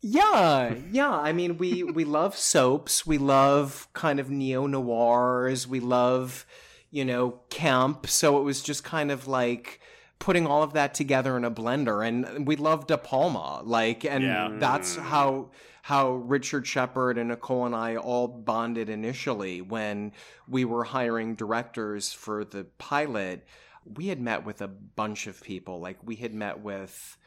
Yeah, 0.00 0.74
yeah. 0.90 1.10
I 1.10 1.32
mean, 1.32 1.56
we 1.56 1.82
we 1.82 2.04
love 2.18 2.36
soaps. 2.36 3.06
We 3.06 3.18
love 3.18 3.88
kind 3.92 4.20
of 4.20 4.30
neo 4.30 4.66
noirs. 4.66 5.66
We 5.66 5.80
love, 5.80 6.44
you 6.90 7.04
know, 7.04 7.40
camp. 7.50 8.06
So 8.06 8.38
it 8.38 8.42
was 8.42 8.62
just 8.62 8.84
kind 8.84 9.10
of 9.10 9.26
like 9.26 9.80
putting 10.24 10.46
all 10.46 10.62
of 10.62 10.72
that 10.72 10.94
together 10.94 11.36
in 11.36 11.44
a 11.44 11.50
blender. 11.50 12.06
And 12.06 12.46
we 12.46 12.56
love 12.56 12.86
De 12.86 12.96
Palma, 12.96 13.60
like, 13.62 14.06
and 14.06 14.24
Yeah. 14.24 14.48
that's 14.58 14.96
mm. 14.96 15.02
how 15.02 15.50
how 15.82 16.12
Richard 16.12 16.66
Shepard 16.66 17.18
and 17.18 17.28
Nicole 17.28 17.66
and 17.66 17.76
I 17.76 17.96
all 17.96 18.26
bonded 18.26 18.88
initially 18.88 19.60
when 19.60 20.12
we 20.48 20.64
were 20.64 20.84
hiring 20.84 21.34
directors 21.34 22.14
for 22.14 22.42
the 22.42 22.64
pilot. 22.78 23.46
We 23.84 24.06
had 24.06 24.18
met 24.18 24.46
with 24.46 24.62
a 24.62 24.68
bunch 24.68 25.26
of 25.26 25.42
people. 25.42 25.78
Like 25.78 25.98
we 26.02 26.16
had 26.16 26.32
met 26.32 26.60
with 26.60 27.18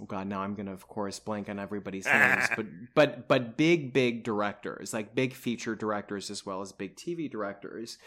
oh 0.00 0.06
god 0.06 0.26
now 0.26 0.40
i'm 0.40 0.54
gonna 0.54 0.72
of 0.72 0.88
course 0.88 1.20
blank 1.20 1.50
on 1.50 1.58
everybody's 1.58 2.06
names 2.06 2.44
but 2.56 2.64
but 2.94 3.28
but 3.28 3.58
big 3.58 3.92
big 3.92 4.24
directors 4.24 4.94
like 4.94 5.14
big 5.14 5.34
feature 5.34 5.74
directors 5.74 6.30
as 6.30 6.46
well 6.46 6.62
as 6.62 6.72
big 6.72 6.96
tv 6.96 7.30
directors 7.30 7.98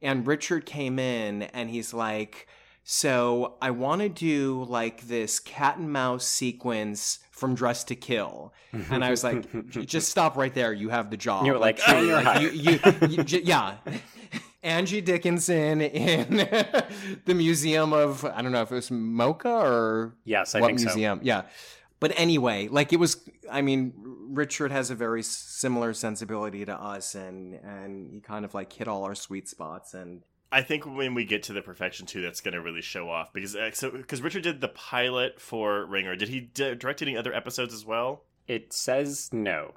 and 0.00 0.28
richard 0.28 0.64
came 0.64 1.00
in 1.00 1.42
and 1.42 1.68
he's 1.68 1.92
like 1.92 2.46
so 2.92 3.54
i 3.62 3.70
want 3.70 4.00
to 4.00 4.08
do 4.08 4.64
like 4.68 5.06
this 5.06 5.38
cat 5.38 5.76
and 5.76 5.92
mouse 5.92 6.26
sequence 6.26 7.20
from 7.30 7.54
Dressed 7.54 7.86
to 7.88 7.94
Kill 7.94 8.52
mm-hmm. 8.72 8.92
and 8.92 9.04
i 9.04 9.10
was 9.10 9.22
like 9.22 9.46
just 9.70 10.08
stop 10.14 10.36
right 10.36 10.52
there 10.52 10.72
you 10.72 10.88
have 10.88 11.08
the 11.08 11.16
job 11.16 11.46
You 11.46 11.52
were 11.52 11.58
like, 11.58 11.78
"Oh, 11.86 12.02
you're 12.02 12.20
like, 12.20 12.42
you, 12.42 12.50
you, 12.50 12.80
you 13.08 13.22
j- 13.22 13.42
yeah 13.42 13.76
Angie 14.62 15.00
Dickinson 15.00 15.80
in 15.80 16.36
the 17.24 17.34
Museum 17.34 17.92
of 17.92 18.24
I 18.24 18.42
don't 18.42 18.52
know 18.52 18.60
if 18.60 18.70
it 18.70 18.74
was 18.74 18.90
Mocha 18.90 19.48
or 19.48 20.16
Yes, 20.24 20.54
I 20.54 20.60
what 20.60 20.66
think 20.66 20.80
so. 20.80 20.86
museum? 20.86 21.20
Yeah. 21.22 21.42
But 21.98 22.12
anyway, 22.16 22.68
like 22.68 22.92
it 22.92 22.98
was 22.98 23.26
I 23.50 23.62
mean, 23.62 23.94
Richard 24.28 24.70
has 24.70 24.90
a 24.90 24.94
very 24.94 25.22
similar 25.22 25.94
sensibility 25.94 26.66
to 26.66 26.74
us 26.74 27.14
and 27.14 27.54
and 27.54 28.10
he 28.10 28.20
kind 28.20 28.44
of 28.44 28.52
like 28.52 28.70
hit 28.70 28.86
all 28.86 29.04
our 29.04 29.14
sweet 29.14 29.48
spots 29.48 29.94
and 29.94 30.22
I 30.52 30.62
think 30.62 30.84
when 30.84 31.14
we 31.14 31.24
get 31.24 31.42
to 31.44 31.52
the 31.52 31.62
perfection 31.62 32.06
too, 32.06 32.22
that's 32.22 32.40
going 32.40 32.54
to 32.54 32.60
really 32.60 32.82
show 32.82 33.08
off 33.08 33.32
because 33.32 33.54
uh, 33.54 33.70
so 33.72 33.90
because 33.90 34.20
Richard 34.22 34.42
did 34.42 34.60
the 34.60 34.68
pilot 34.68 35.40
for 35.40 35.86
Ringer. 35.86 36.16
Did 36.16 36.28
he 36.28 36.40
d- 36.40 36.74
direct 36.74 37.02
any 37.02 37.16
other 37.16 37.32
episodes 37.32 37.72
as 37.72 37.84
well? 37.84 38.24
It 38.48 38.72
says 38.72 39.30
no. 39.32 39.74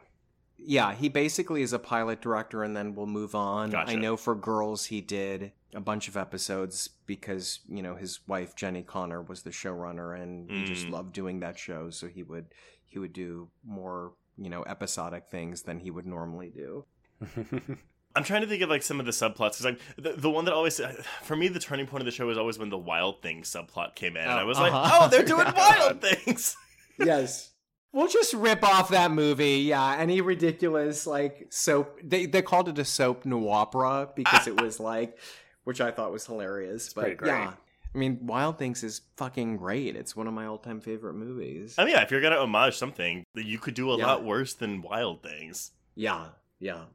yeah, 0.58 0.94
he 0.96 1.10
basically 1.10 1.62
is 1.62 1.74
a 1.74 1.80
pilot 1.80 2.22
director 2.22 2.64
and 2.64 2.76
then 2.76 2.96
we'll 2.96 3.06
move 3.06 3.36
on. 3.36 3.70
Gotcha. 3.70 3.92
I 3.92 3.96
know 3.96 4.18
for 4.18 4.34
girls 4.34 4.86
he 4.86 5.00
did 5.02 5.52
a 5.76 5.82
bunch 5.82 6.08
of 6.08 6.16
episodes 6.18 6.90
because, 7.06 7.60
you 7.70 7.82
know, 7.84 7.96
his 7.96 8.22
wife 8.28 8.56
Jenni 8.56 8.84
Konner 8.86 9.22
was 9.22 9.44
the 9.44 9.50
showrunner 9.52 10.20
and 10.20 10.50
he 10.50 10.64
just 10.64 10.88
Mm. 10.88 10.92
loved 10.92 11.14
doing 11.14 11.40
that 11.42 11.58
show, 11.60 11.90
so 11.92 12.08
he 12.08 12.24
would 12.24 12.46
he 12.88 12.98
would 13.00 13.14
do 13.14 13.50
more, 13.64 14.14
you 14.38 14.50
know, 14.50 14.64
episodic 14.64 15.28
things 15.30 15.64
than 15.64 15.80
he 15.80 15.92
would 15.92 16.06
normally 16.08 16.50
do. 16.50 16.86
I'm 18.16 18.24
trying 18.24 18.42
to 18.42 18.48
think 18.48 18.62
of 18.62 18.70
like 18.70 18.84
some 18.84 19.00
of 19.00 19.06
the 19.06 19.12
subplots 19.12 19.60
because 19.60 19.66
like 19.66 19.80
the, 19.98 20.14
the 20.14 20.30
one 20.30 20.46
that 20.46 20.54
always 20.54 20.80
for 21.24 21.36
me 21.36 21.48
the 21.48 21.60
turning 21.60 21.88
point 21.88 22.02
of 22.02 22.06
the 22.06 22.12
show 22.12 22.26
was 22.28 22.38
always 22.38 22.60
when 22.60 22.70
the 22.70 22.78
Wild 22.78 23.22
Things 23.22 23.50
subplot 23.52 23.96
came 23.96 24.16
in, 24.18 24.24
and 24.24 24.32
Oh, 24.32 24.36
I 24.38 24.44
was 24.44 24.58
uh-huh. 24.58 24.70
like, 24.72 24.92
oh, 25.02 25.08
they're 25.10 25.24
doing 25.26 25.48
Wild 25.56 26.02
Things. 26.02 26.56
yes. 27.00 27.50
We'll 27.92 28.08
just 28.08 28.34
rip 28.34 28.64
off 28.64 28.90
that 28.90 29.12
movie. 29.12 29.60
Yeah, 29.60 29.96
any 29.98 30.20
ridiculous 30.22 31.06
like 31.06 31.48
soap. 31.50 32.00
They 32.04 32.26
they 32.26 32.42
called 32.42 32.68
it 32.70 32.80
a 32.80 32.86
soap 32.86 33.24
noir 33.26 34.10
because 34.16 34.48
it 34.48 34.60
was 34.60 34.80
like, 34.80 35.18
which 35.64 35.80
I 35.80 35.92
thought 35.92 36.12
was 36.12 36.26
hilarious. 36.26 36.92
but 36.94 37.18
great. 37.18 37.30
yeah, 37.30 37.54
I 37.94 37.98
mean, 37.98 38.26
Wild 38.26 38.58
Things 38.58 38.84
is 38.84 39.02
fucking 39.18 39.58
great. 39.58 39.96
It's 39.96 40.16
one 40.16 40.26
of 40.26 40.34
my 40.34 40.48
all 40.48 40.58
time 40.58 40.82
favorite 40.82 41.14
movies. 41.14 41.76
I 41.78 41.86
mean, 41.86 41.94
yeah, 41.94 42.02
if 42.02 42.10
you're 42.10 42.22
gonna 42.22 42.38
homage 42.38 42.78
something, 42.78 43.24
you 43.36 43.60
could 43.60 43.76
do 43.76 43.92
a 43.92 43.98
Yeah. 43.98 44.08
lot 44.08 44.24
worse 44.24 44.56
than 44.56 44.82
Wild 44.82 45.22
Things. 45.22 45.72
Yeah, 45.94 46.30
yeah. 46.60 46.86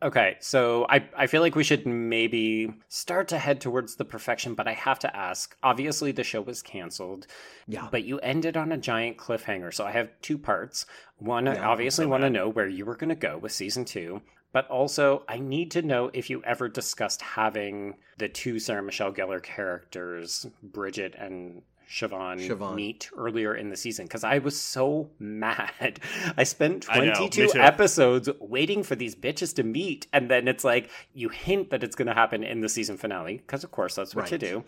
Okay, 0.00 0.36
so 0.38 0.86
I, 0.88 1.08
I 1.16 1.26
feel 1.26 1.42
like 1.42 1.56
we 1.56 1.64
should 1.64 1.84
maybe 1.84 2.72
start 2.88 3.26
to 3.28 3.38
head 3.38 3.60
towards 3.60 3.96
the 3.96 4.04
perfection, 4.04 4.54
but 4.54 4.68
I 4.68 4.72
have 4.74 5.00
to 5.00 5.16
ask. 5.16 5.56
Obviously, 5.60 6.12
the 6.12 6.22
show 6.22 6.40
was 6.40 6.62
canceled, 6.62 7.26
Yeah. 7.66 7.88
but 7.90 8.04
you 8.04 8.20
ended 8.20 8.56
on 8.56 8.70
a 8.70 8.76
giant 8.78 9.16
cliffhanger. 9.16 9.74
So 9.74 9.84
I 9.84 9.90
have 9.90 10.10
two 10.22 10.38
parts. 10.38 10.86
One, 11.16 11.48
I 11.48 11.54
Yeah, 11.54 11.68
obviously 11.68 12.04
so 12.04 12.08
want 12.10 12.22
to 12.22 12.30
know 12.30 12.48
where 12.48 12.68
you 12.68 12.84
were 12.84 12.94
going 12.94 13.08
to 13.08 13.16
go 13.16 13.38
with 13.38 13.50
season 13.50 13.84
two, 13.84 14.22
but 14.52 14.68
also 14.68 15.24
I 15.28 15.40
need 15.40 15.72
to 15.72 15.82
know 15.82 16.10
if 16.14 16.30
you 16.30 16.44
ever 16.44 16.68
discussed 16.68 17.20
having 17.20 17.96
the 18.18 18.28
two 18.28 18.60
Sarah 18.60 18.84
Michelle 18.84 19.12
Gellar 19.12 19.42
characters, 19.42 20.46
Bridget 20.62 21.16
and 21.18 21.62
Siobhan, 21.88 22.38
Siobhan. 22.46 22.74
meet 22.74 23.08
earlier 23.16 23.54
in 23.54 23.70
the 23.70 23.76
season 23.76 24.04
because 24.06 24.22
I 24.24 24.38
was 24.38 24.60
so 24.60 25.10
mad. 25.18 26.00
I 26.36 26.44
spent 26.44 26.86
I 26.88 27.06
know, 27.06 27.14
22 27.14 27.48
too. 27.48 27.58
episodes 27.58 28.28
waiting 28.40 28.82
for 28.82 28.94
these 28.94 29.14
bitches 29.16 29.54
to 29.56 29.62
meet, 29.62 30.06
and 30.12 30.30
then 30.30 30.46
it's 30.48 30.64
like 30.64 30.90
you 31.14 31.30
hint 31.30 31.70
that 31.70 31.82
it's 31.82 31.96
going 31.96 32.08
to 32.08 32.14
happen 32.14 32.44
in 32.44 32.60
the 32.60 32.68
season 32.68 32.96
finale 32.98 33.38
because, 33.38 33.64
of 33.64 33.70
course, 33.70 33.94
that's 33.94 34.14
what 34.14 34.30
you 34.30 34.38
do. 34.38 34.64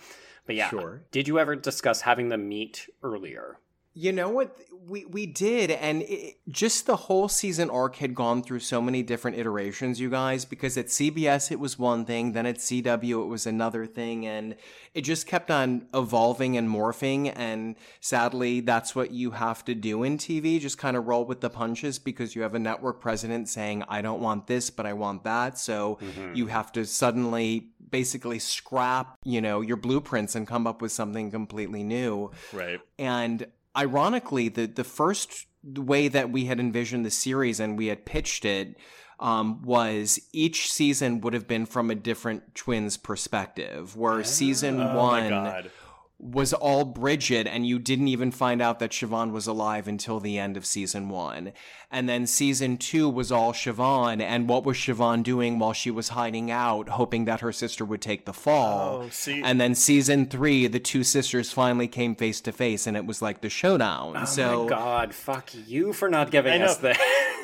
But 0.46 0.56
yeah, 0.56 0.70
Sure. 0.70 1.02
did 1.10 1.28
you 1.28 1.38
ever 1.38 1.54
discuss 1.54 2.00
having 2.00 2.30
them 2.30 2.48
meet 2.48 2.88
earlier? 3.02 3.58
You 3.92 4.12
know 4.12 4.28
what? 4.28 4.56
We 4.86 5.04
we 5.04 5.26
did, 5.26 5.70
and 5.70 6.02
it, 6.02 6.36
just 6.48 6.86
the 6.86 6.96
whole 6.96 7.28
season 7.28 7.70
arc 7.70 7.96
had 7.96 8.14
gone 8.14 8.42
through 8.42 8.60
so 8.60 8.80
many 8.80 9.02
different 9.02 9.36
iterations, 9.36 10.00
you 10.00 10.08
guys. 10.08 10.44
Because 10.44 10.78
at 10.78 10.86
CBS 10.86 11.50
it 11.50 11.60
was 11.60 11.78
one 11.78 12.04
thing, 12.04 12.32
then 12.32 12.46
at 12.46 12.56
CW 12.56 13.22
it 13.22 13.26
was 13.26 13.46
another 13.46 13.86
thing, 13.86 14.26
and 14.26 14.56
it 14.94 15.02
just 15.02 15.26
kept 15.26 15.50
on 15.50 15.86
evolving 15.92 16.56
and 16.56 16.68
morphing. 16.68 17.32
And 17.34 17.76
sadly, 18.00 18.60
that's 18.60 18.94
what 18.94 19.10
you 19.10 19.32
have 19.32 19.64
to 19.66 19.74
do 19.74 20.02
in 20.02 20.18
TV. 20.18 20.60
Just 20.60 20.78
kind 20.78 20.96
of 20.96 21.06
roll 21.06 21.24
with 21.24 21.40
the 21.40 21.50
punches 21.50 21.98
because 21.98 22.34
you 22.34 22.42
have 22.42 22.54
a 22.54 22.60
network 22.60 23.00
president 23.00 23.48
saying, 23.48 23.84
"I 23.88 24.02
don't 24.02 24.20
want 24.20 24.46
this, 24.46 24.70
but 24.70 24.86
I 24.86 24.92
want 24.92 25.24
that." 25.24 25.58
So 25.58 25.98
mm-hmm. 26.00 26.34
you 26.34 26.46
have 26.46 26.72
to 26.72 26.86
suddenly 26.86 27.70
basically 27.90 28.38
scrap, 28.38 29.18
you 29.24 29.40
know, 29.40 29.60
your 29.60 29.76
blueprints 29.76 30.34
and 30.34 30.46
come 30.46 30.66
up 30.66 30.80
with 30.80 30.92
something 30.92 31.30
completely 31.30 31.82
new. 31.82 32.30
Right. 32.52 32.80
And 32.98 33.46
ironically, 33.76 34.48
the 34.48 34.66
the 34.66 34.84
first 34.84 35.46
way 35.64 36.08
that 36.08 36.30
we 36.30 36.46
had 36.46 36.58
envisioned 36.58 37.04
the 37.04 37.10
series 37.10 37.60
and 37.60 37.76
we 37.76 37.86
had 37.86 38.06
pitched 38.06 38.44
it 38.44 38.76
um, 39.18 39.62
was 39.62 40.18
each 40.32 40.72
season 40.72 41.20
would 41.20 41.34
have 41.34 41.46
been 41.46 41.66
from 41.66 41.90
a 41.90 41.94
different 41.94 42.54
twins 42.54 42.96
perspective. 42.96 43.96
Where 43.96 44.24
season 44.24 44.80
Oh 44.80 44.96
one 44.96 45.68
was 46.18 46.52
all 46.52 46.84
Bridget, 46.84 47.46
and 47.46 47.66
you 47.66 47.78
didn't 47.78 48.08
even 48.08 48.30
find 48.30 48.60
out 48.60 48.78
that 48.78 48.90
Siobhan 48.90 49.32
was 49.32 49.46
alive 49.46 49.88
until 49.88 50.20
the 50.20 50.38
end 50.38 50.56
of 50.56 50.66
season 50.66 51.08
one. 51.08 51.52
And 51.92 52.08
then 52.08 52.26
season 52.26 52.76
two 52.76 53.08
was 53.08 53.32
all 53.32 53.52
Siobhan, 53.52 54.20
and 54.20 54.48
what 54.48 54.64
was 54.64 54.76
Siobhan 54.76 55.24
doing 55.24 55.58
while 55.58 55.72
she 55.72 55.90
was 55.90 56.10
hiding 56.10 56.48
out, 56.50 56.90
hoping 56.90 57.24
that 57.24 57.40
her 57.40 57.50
sister 57.50 57.84
would 57.84 58.00
take 58.00 58.26
the 58.26 58.32
fall? 58.32 59.02
Oh, 59.02 59.08
see- 59.10 59.42
And 59.42 59.60
then 59.60 59.74
season 59.74 60.26
three, 60.26 60.68
the 60.68 60.78
two 60.78 61.02
sisters 61.02 61.50
finally 61.50 61.88
came 61.88 62.14
face 62.14 62.40
to 62.42 62.52
face, 62.52 62.86
and 62.86 62.96
it 62.96 63.06
was 63.06 63.20
like 63.20 63.40
the 63.40 63.50
showdown. 63.50 64.16
Oh 64.16 64.24
so 64.24 64.62
my 64.64 64.68
god, 64.68 65.14
fuck 65.14 65.50
you 65.66 65.92
for 65.92 66.08
not 66.08 66.30
giving 66.30 66.62
us 66.62 66.80
know. 66.80 66.92
this. 66.92 66.98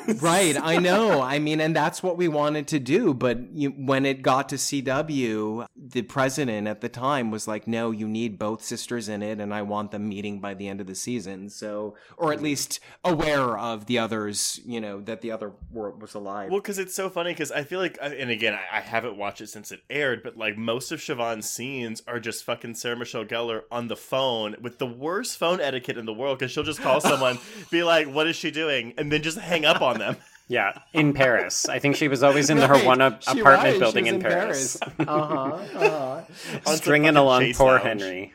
right 0.21 0.55
i 0.61 0.77
know 0.77 1.21
i 1.21 1.37
mean 1.37 1.59
and 1.59 1.75
that's 1.75 2.01
what 2.01 2.15
we 2.15 2.29
wanted 2.29 2.65
to 2.65 2.79
do 2.79 3.13
but 3.13 3.37
you, 3.53 3.71
when 3.71 4.05
it 4.05 4.21
got 4.21 4.47
to 4.47 4.55
cw 4.55 5.65
the 5.75 6.01
president 6.03 6.67
at 6.67 6.79
the 6.79 6.87
time 6.87 7.29
was 7.29 7.47
like 7.47 7.67
no 7.67 7.91
you 7.91 8.07
need 8.07 8.39
both 8.39 8.63
sisters 8.63 9.09
in 9.09 9.21
it 9.21 9.39
and 9.39 9.53
i 9.53 9.61
want 9.61 9.91
them 9.91 10.07
meeting 10.07 10.39
by 10.39 10.53
the 10.53 10.67
end 10.67 10.79
of 10.79 10.87
the 10.87 10.95
season 10.95 11.49
so 11.49 11.93
or 12.15 12.31
at 12.31 12.39
hmm. 12.39 12.45
least 12.45 12.79
aware 13.03 13.57
of 13.57 13.85
the 13.87 13.99
others 13.99 14.36
you 14.65 14.79
know 14.81 15.01
that 15.01 15.21
the 15.21 15.31
other 15.31 15.51
were, 15.71 15.91
was 15.91 16.13
alive 16.15 16.49
Well, 16.51 16.59
because 16.59 16.79
it's 16.79 16.93
so 16.95 17.09
funny. 17.09 17.31
Because 17.31 17.51
I 17.51 17.63
feel 17.63 17.79
like, 17.79 17.97
and 18.01 18.29
again, 18.29 18.53
I, 18.53 18.77
I 18.77 18.81
haven't 18.81 19.17
watched 19.17 19.41
it 19.41 19.47
since 19.47 19.71
it 19.71 19.81
aired, 19.89 20.23
but 20.23 20.37
like 20.37 20.57
most 20.57 20.91
of 20.91 20.99
Siobhan's 20.99 21.49
scenes 21.49 22.01
are 22.07 22.19
just 22.19 22.43
fucking 22.43 22.75
Sarah 22.75 22.97
Michelle 22.97 23.25
Gellar 23.25 23.63
on 23.71 23.87
the 23.87 23.95
phone 23.97 24.55
with 24.61 24.77
the 24.77 24.87
worst 24.87 25.37
phone 25.37 25.59
etiquette 25.61 25.97
in 25.97 26.05
the 26.05 26.13
world. 26.13 26.39
Because 26.39 26.51
she'll 26.51 26.63
just 26.63 26.81
call 26.81 27.01
someone, 27.01 27.39
be 27.71 27.83
like, 27.83 28.07
"What 28.07 28.27
is 28.27 28.35
she 28.35 28.51
doing?" 28.51 28.93
and 28.97 29.11
then 29.11 29.21
just 29.23 29.37
hang 29.37 29.65
up 29.65 29.81
on 29.81 29.99
them. 29.99 30.17
yeah, 30.47 30.77
in 30.93 31.13
Paris. 31.13 31.67
I 31.67 31.79
think 31.79 31.95
she 31.95 32.07
was 32.07 32.23
always 32.23 32.49
in 32.49 32.57
her 32.57 32.77
one 32.85 33.01
ap- 33.01 33.21
She- 33.23 33.39
apartment 33.39 33.73
right, 33.73 33.79
building 33.79 34.05
was 34.05 34.13
in, 34.13 34.21
Paris, 34.21 34.77
uh-huh, 34.81 35.03
uh-huh. 35.05 36.21
Stringing 36.75 37.15
along 37.17 37.53
poor 37.53 37.73
Lounge. 37.73 37.83
Henry. 37.83 38.33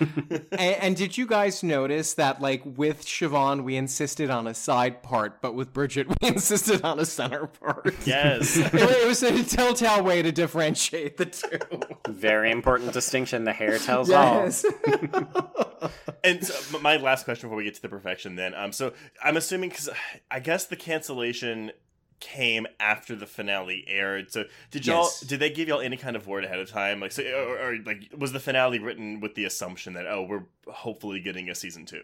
And, 0.00 0.50
and 0.52 0.96
did 0.96 1.16
you 1.16 1.26
guys 1.26 1.62
notice 1.62 2.14
that, 2.14 2.40
like, 2.40 2.62
with 2.64 3.04
Siobhan, 3.04 3.64
we 3.64 3.76
insisted 3.76 4.30
on 4.30 4.46
a 4.46 4.54
side 4.54 5.02
part, 5.02 5.40
but 5.40 5.54
with 5.54 5.72
Bridget, 5.72 6.08
we 6.22 6.28
insisted 6.28 6.82
on 6.82 6.98
a 6.98 7.04
center 7.04 7.46
part? 7.46 7.94
Yes. 8.04 8.56
it, 8.56 8.74
it 8.74 9.06
was 9.06 9.22
a 9.22 9.42
telltale 9.44 10.02
way 10.02 10.22
to 10.22 10.32
differentiate 10.32 11.16
the 11.16 11.26
two. 11.26 11.58
Very 12.08 12.50
important 12.50 12.92
distinction. 12.92 13.44
The 13.44 13.52
hair 13.52 13.78
tells 13.78 14.08
Yes. 14.08 14.64
And 16.24 16.46
so, 16.46 16.78
my 16.78 16.98
last 16.98 17.24
question 17.24 17.48
before 17.48 17.56
we 17.56 17.64
get 17.64 17.74
to 17.74 17.82
the 17.82 17.88
perfection, 17.88 18.36
then, 18.36 18.54
um, 18.54 18.70
so 18.70 18.92
I'm 19.24 19.36
assuming 19.36 19.70
because 19.70 19.88
I 20.30 20.38
guess 20.38 20.66
the 20.66 20.76
cancellation 20.76 21.72
came 22.22 22.66
after 22.78 23.16
the 23.16 23.26
finale 23.26 23.84
aired. 23.88 24.30
So 24.30 24.44
did 24.70 24.86
y'all 24.86 25.02
Yes. 25.02 25.20
did 25.20 25.40
they 25.40 25.50
give 25.50 25.66
y'all 25.68 25.80
any 25.80 25.96
kind 25.96 26.14
of 26.16 26.26
word 26.28 26.44
ahead 26.44 26.60
of 26.60 26.70
time? 26.70 27.00
Like, 27.00 27.10
so, 27.12 27.22
or, 27.24 27.58
or 27.72 27.78
like 27.84 28.10
was 28.16 28.32
the 28.32 28.38
finale 28.40 28.78
written 28.78 29.20
with 29.20 29.34
the 29.34 29.44
assumption 29.44 29.94
that 29.94 30.06
oh, 30.06 30.22
we're 30.22 30.44
hopefully 30.72 31.18
getting 31.20 31.50
a 31.50 31.54
season 31.54 31.84
two? 31.84 32.02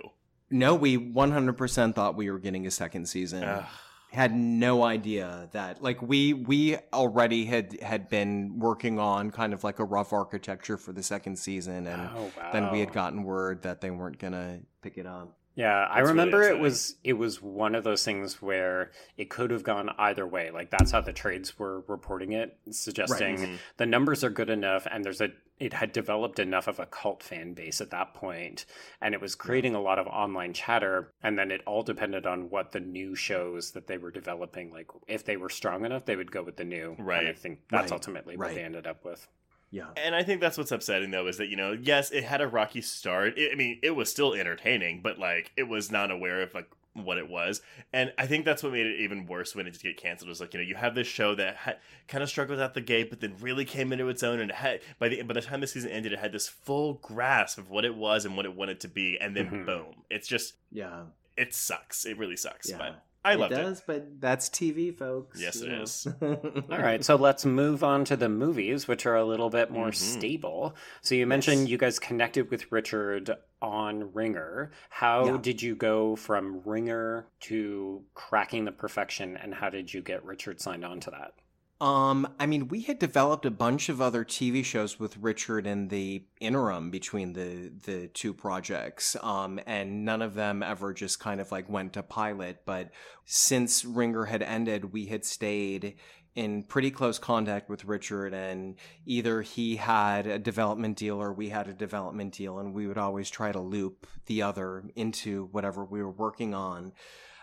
no, 0.51 0.75
we 0.75 0.97
100% 0.99 1.95
thought 1.95 2.17
we 2.17 2.31
were 2.31 2.39
getting 2.39 2.67
a 2.67 2.71
second 2.71 3.07
season. 3.07 3.45
Ugh. 3.45 3.65
Had 4.11 4.35
no 4.35 4.83
idea 4.83 5.49
that 5.53 5.83
like 5.83 6.01
we 6.03 6.33
we 6.33 6.77
already 6.95 7.45
had 7.45 7.79
had 7.83 8.09
been 8.09 8.59
working 8.59 8.99
on 8.99 9.31
kind 9.31 9.53
of 9.53 9.63
like 9.63 9.79
a 9.79 9.85
rough 9.85 10.13
architecture 10.15 10.79
for 10.79 10.93
the 10.93 11.03
second 11.03 11.39
season 11.39 11.87
and 11.87 12.09
Oh 12.17 12.31
wow. 12.37 12.51
then 12.53 12.73
we 12.73 12.81
had 12.81 12.93
gotten 12.93 13.23
word 13.23 13.63
that 13.63 13.81
they 13.83 13.91
weren't 13.91 14.19
going 14.19 14.33
to 14.33 14.61
pick 14.83 14.97
it 14.99 15.07
up. 15.07 15.37
Yeah, 15.59 15.87
I 15.91 15.97
That's 15.97 16.11
really 16.11 16.11
remember 16.11 16.43
it 16.45 16.61
was 16.61 16.95
it 17.03 17.15
was 17.15 17.43
one 17.43 17.75
of 17.75 17.83
those 17.83 18.05
things 18.05 18.41
where 18.41 18.93
it 19.17 19.29
could 19.29 19.51
have 19.51 19.65
gone 19.65 19.91
either 19.99 20.25
way. 20.25 20.53
Like 20.53 20.71
that's 20.71 20.93
how 20.93 21.01
the 21.01 21.13
trades 21.13 21.59
were 21.59 21.81
reporting 21.89 22.31
it, 22.31 22.57
suggesting 22.71 23.37
Mhm. 23.39 23.59
the 23.77 23.87
numbers 23.87 24.23
are 24.23 24.31
good 24.31 24.51
enough 24.51 24.87
and 24.89 25.05
there's 25.05 25.21
a 25.21 25.33
it 25.59 25.73
had 25.73 25.91
developed 25.91 26.39
enough 26.39 26.69
of 26.69 26.79
a 26.79 26.87
cult 26.87 27.25
fan 27.25 27.55
base 27.55 27.81
at 27.81 27.91
that 27.91 28.15
point 28.15 28.67
and 29.01 29.13
it 29.15 29.21
was 29.21 29.35
creating 29.35 29.75
a 29.75 29.81
lot 29.81 29.99
of 29.99 30.07
online 30.07 30.53
chatter 30.53 31.13
and 31.25 31.37
then 31.37 31.51
it 31.51 31.61
all 31.67 31.83
depended 31.83 32.25
on 32.25 32.49
what 32.51 32.71
the 32.71 32.79
new 32.79 33.17
shows 33.17 33.73
that 33.73 33.89
they 33.89 33.99
were 33.99 34.13
developing 34.13 34.71
like 34.71 34.87
if 35.09 35.25
they 35.25 35.37
were 35.37 35.49
strong 35.49 35.85
enough 35.85 36.05
they 36.05 36.15
would 36.15 36.31
go 36.31 36.45
with 36.45 36.57
the 36.57 36.65
new. 36.65 36.95
Right. 37.01 37.19
And 37.19 37.29
I 37.31 37.33
think 37.33 37.63
that's 37.69 37.91
Right. 37.91 37.93
ultimately 37.93 38.37
what 38.37 38.47
Right. 38.47 38.55
they 38.55 38.63
ended 38.63 38.87
up 38.87 39.05
with. 39.05 39.27
Yeah. 39.71 39.89
And 39.97 40.15
I 40.15 40.23
think 40.23 40.41
that's 40.41 40.57
what's 40.57 40.73
upsetting 40.73 41.11
though 41.11 41.27
is 41.27 41.37
that 41.39 41.49
you 41.49 41.57
know 41.57 41.73
yes 41.73 42.11
it 42.11 42.25
had 42.25 42.41
a 42.41 42.49
rocky 42.49 42.81
start. 42.81 43.37
It, 43.39 43.51
I 43.53 43.55
mean 43.55 43.79
it 43.83 43.91
was 43.93 44.11
still 44.11 44.35
entertaining, 44.35 45.01
but 45.03 45.19
like 45.19 45.53
it 45.57 45.65
was 45.65 45.91
not 45.91 46.11
aware 46.11 46.41
of 46.43 46.55
like 46.55 46.69
what 46.95 47.19
it 47.19 47.29
was. 47.29 47.61
And 47.93 48.13
I 48.19 48.27
think 48.27 48.45
that's 48.45 48.63
what 48.63 48.73
made 48.73 48.87
it 48.87 48.99
even 49.01 49.27
worse 49.27 49.55
when 49.55 49.67
it 49.67 49.73
did 49.75 49.83
get 49.83 49.97
canceled. 49.99 50.29
Was 50.31 50.41
like 50.41 50.55
you 50.55 50.61
know 50.61 50.67
you 50.67 50.75
have 50.75 50.95
this 50.95 51.07
show 51.07 51.35
that 51.37 51.57
ha- 51.57 51.75
kind 52.09 52.23
of 52.25 52.31
struggled 52.31 52.59
out 52.61 52.75
the 52.75 52.81
gate, 52.81 53.11
but 53.11 53.21
then 53.21 53.35
really 53.41 53.65
came 53.65 53.93
into 53.93 54.09
its 54.09 54.23
own 54.23 54.41
and 54.41 54.51
it 54.51 54.57
had 54.57 54.81
by 54.99 55.09
the 55.09 55.23
by 55.23 55.35
the 55.35 55.43
time 55.43 55.61
the 55.61 55.67
season 55.67 55.91
ended, 55.91 56.13
it 56.13 56.19
had 56.19 56.33
this 56.33 56.49
full 56.49 56.95
grasp 56.95 57.59
of 57.59 57.71
what 57.71 57.85
it 57.85 57.95
was 57.95 58.25
and 58.25 58.37
what 58.37 58.47
it 58.47 58.55
wanted 58.57 58.81
to 58.81 58.89
be, 58.89 59.19
and 59.21 59.37
then 59.37 59.49
Mhm. 59.51 59.67
boom, 59.67 59.95
it's 60.11 60.27
just 60.27 60.55
Yeah. 60.73 61.03
it 61.37 61.55
sucks. 61.55 62.05
It 62.07 62.17
really 62.19 62.37
sucks. 62.37 62.69
Yeah. 62.71 62.79
But 62.79 63.05
I 63.25 63.35
loved 63.35 63.53
it. 63.53 63.59
it 63.59 63.63
does, 63.63 63.83
but 63.87 64.21
that's 64.21 64.49
TV, 64.49 64.97
folks. 64.97 65.41
Yes, 65.41 65.57
it 65.57 65.65
you 65.65 65.77
know. 65.77 65.83
is. 65.83 66.07
All 66.23 66.79
right, 66.79 67.05
so 67.05 67.17
let's 67.17 67.45
move 67.45 67.83
on 67.85 68.05
to 68.07 68.17
the 68.17 68.29
movies, 68.29 68.87
which 68.89 69.05
are 69.07 69.17
a 69.17 69.25
little 69.25 69.51
bit 69.51 69.71
more 69.71 69.89
Mhm. 69.91 69.95
stable. 69.95 70.75
So 71.03 71.15
you 71.15 71.27
mentioned 71.27 71.63
Yes. 71.63 71.69
you 71.69 71.79
guys 71.79 71.99
connected 71.99 72.51
with 72.51 72.71
Richard 72.73 73.31
on 73.61 74.13
Ringer. 74.15 74.71
How 74.89 75.27
Yeah. 75.27 75.37
did 75.41 75.61
you 75.61 75.75
go 75.75 76.17
from 76.17 76.63
Ringer 76.65 77.27
to 77.41 78.05
cracking 78.15 78.65
the 78.65 78.73
perfection, 78.73 79.37
and 79.37 79.53
how 79.55 79.69
did 79.69 79.93
you 79.93 80.01
get 80.01 80.25
Richard 80.25 80.61
signed 80.61 80.85
on 80.85 81.01
to 81.01 81.11
that? 81.11 81.33
Um, 81.81 82.27
I 82.41 82.47
mean, 82.47 82.67
we 82.67 82.81
had 82.81 82.99
developed 82.99 83.47
a 83.47 83.53
bunch 83.53 83.89
of 83.89 84.01
other 84.01 84.25
TV 84.25 84.65
shows 84.65 84.99
with 84.99 85.17
Richard 85.17 85.65
in 85.65 85.89
the 85.89 86.25
interim 86.41 86.91
between 86.91 87.35
the 87.35 87.71
the 87.85 88.09
two 88.09 88.35
projects. 88.35 89.17
Um, 89.23 89.61
and 89.65 90.05
none 90.05 90.21
of 90.21 90.35
them 90.35 90.63
ever 90.63 90.93
just 90.93 91.21
kind 91.21 91.41
of 91.41 91.53
like 91.53 91.69
went 91.69 91.93
to 91.93 92.03
pilot. 92.03 92.63
But 92.65 92.91
since 93.25 93.85
Ringer 93.85 94.25
had 94.25 94.43
ended, 94.43 94.93
we 94.93 95.07
had 95.07 95.25
stayed 95.25 95.95
in 96.35 96.65
pretty 96.65 96.91
close 96.91 97.19
contact 97.19 97.69
with 97.69 97.85
Richard, 97.85 98.35
and 98.35 98.77
either 99.07 99.43
he 99.43 99.77
had 99.77 100.27
a 100.27 100.39
development 100.39 100.97
deal 100.97 101.21
or 101.23 101.33
we 101.33 101.49
had 101.49 101.69
a 101.69 101.73
development 101.73 102.35
deal, 102.35 102.59
and 102.59 102.75
we 102.75 102.89
would 102.89 102.99
always 102.99 103.31
try 103.31 103.53
to 103.53 103.61
loop 103.61 104.07
the 104.27 104.43
other 104.43 104.85
into 104.97 105.49
whatever 105.53 105.85
we 105.85 106.03
were 106.03 106.11
working 106.11 106.55
on 106.55 106.93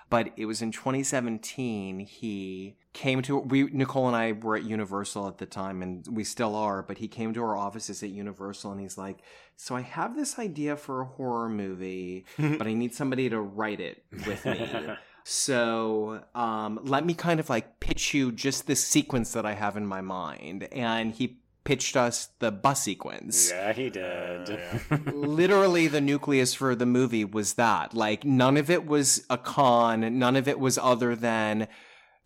but 0.09 0.31
it 0.38 0.45
was 0.45 0.62
in 0.62 0.71
2017 0.71 2.00
he 2.00 2.75
came 2.93 3.21
to 3.21 3.38
we 3.38 3.63
nicole 3.63 4.07
and 4.07 4.15
i 4.15 4.31
were 4.31 4.55
at 4.55 4.63
universal 4.63 5.27
at 5.27 5.38
the 5.38 5.45
time 5.45 5.81
and 5.81 6.07
we 6.07 6.24
still 6.24 6.55
are 6.55 6.81
but 6.81 6.97
he 6.97 7.07
came 7.07 7.33
to 7.33 7.41
our 7.41 7.57
offices 7.57 8.01
at 8.03 8.09
universal 8.09 8.71
and 8.71 8.81
he's 8.81 8.97
like 8.97 9.19
so 9.55 9.75
i 9.75 9.81
have 9.81 10.15
this 10.15 10.39
idea 10.39 10.75
for 10.75 11.01
a 11.01 11.05
horror 11.05 11.50
movie 11.50 12.25
but 12.38 12.67
i 12.67 12.74
need 12.74 12.93
somebody 12.93 13.29
to 13.29 13.39
write 13.39 13.79
it 13.79 14.03
with 14.25 14.45
me 14.45 14.95
So 15.27 16.24
um, 16.35 16.79
let 16.83 17.03
me 17.03 17.15
kind 17.15 17.39
of 17.39 17.50
like 17.50 17.79
pitch 17.79 18.13
you 18.13 18.31
just 18.31 18.67
this 18.67 18.85
sequence 18.85 19.33
that 19.33 19.43
I 19.43 19.53
have 19.53 19.75
in 19.75 19.88
my 19.88 20.01
mind. 20.01 20.67
And 20.71 21.12
he 21.12 21.39
pitched 21.65 21.98
us 21.98 22.29
the 22.39 22.51
bus 22.51 22.84
sequence. 22.84 23.51
Yeah, 23.51 23.74
he 23.74 23.89
did. 23.89 24.50
Uh, 24.89 24.95
Literally, 25.13 25.88
the 25.88 26.00
nucleus 26.00 26.53
for 26.53 26.75
the 26.75 26.86
movie 26.86 27.25
was 27.25 27.55
that. 27.55 27.93
Like, 27.93 28.24
none 28.24 28.55
of 28.55 28.69
it 28.69 28.86
was 28.86 29.25
a 29.29 29.38
con, 29.38 30.17
none 30.17 30.38
of 30.38 30.48
it 30.48 30.60
was 30.60 30.77
other 30.77 31.15
than 31.15 31.67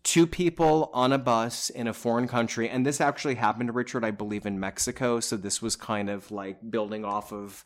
two 0.02 0.26
people 0.26 0.90
on 0.94 1.12
a 1.12 1.18
bus 1.18 1.68
in 1.70 1.86
a 1.88 1.92
foreign 1.92 2.28
country. 2.28 2.68
And 2.68 2.86
this 2.86 3.00
actually 3.00 3.34
happened, 3.34 3.66
to 3.68 3.72
Richard, 3.72 4.04
I 4.04 4.12
believe, 4.12 4.46
in 4.46 4.60
Mexico. 4.60 5.20
So 5.20 5.36
this 5.36 5.60
was 5.60 5.74
kind 5.76 6.08
of 6.08 6.30
like 6.30 6.70
building 6.70 7.04
off 7.04 7.32
of 7.32 7.64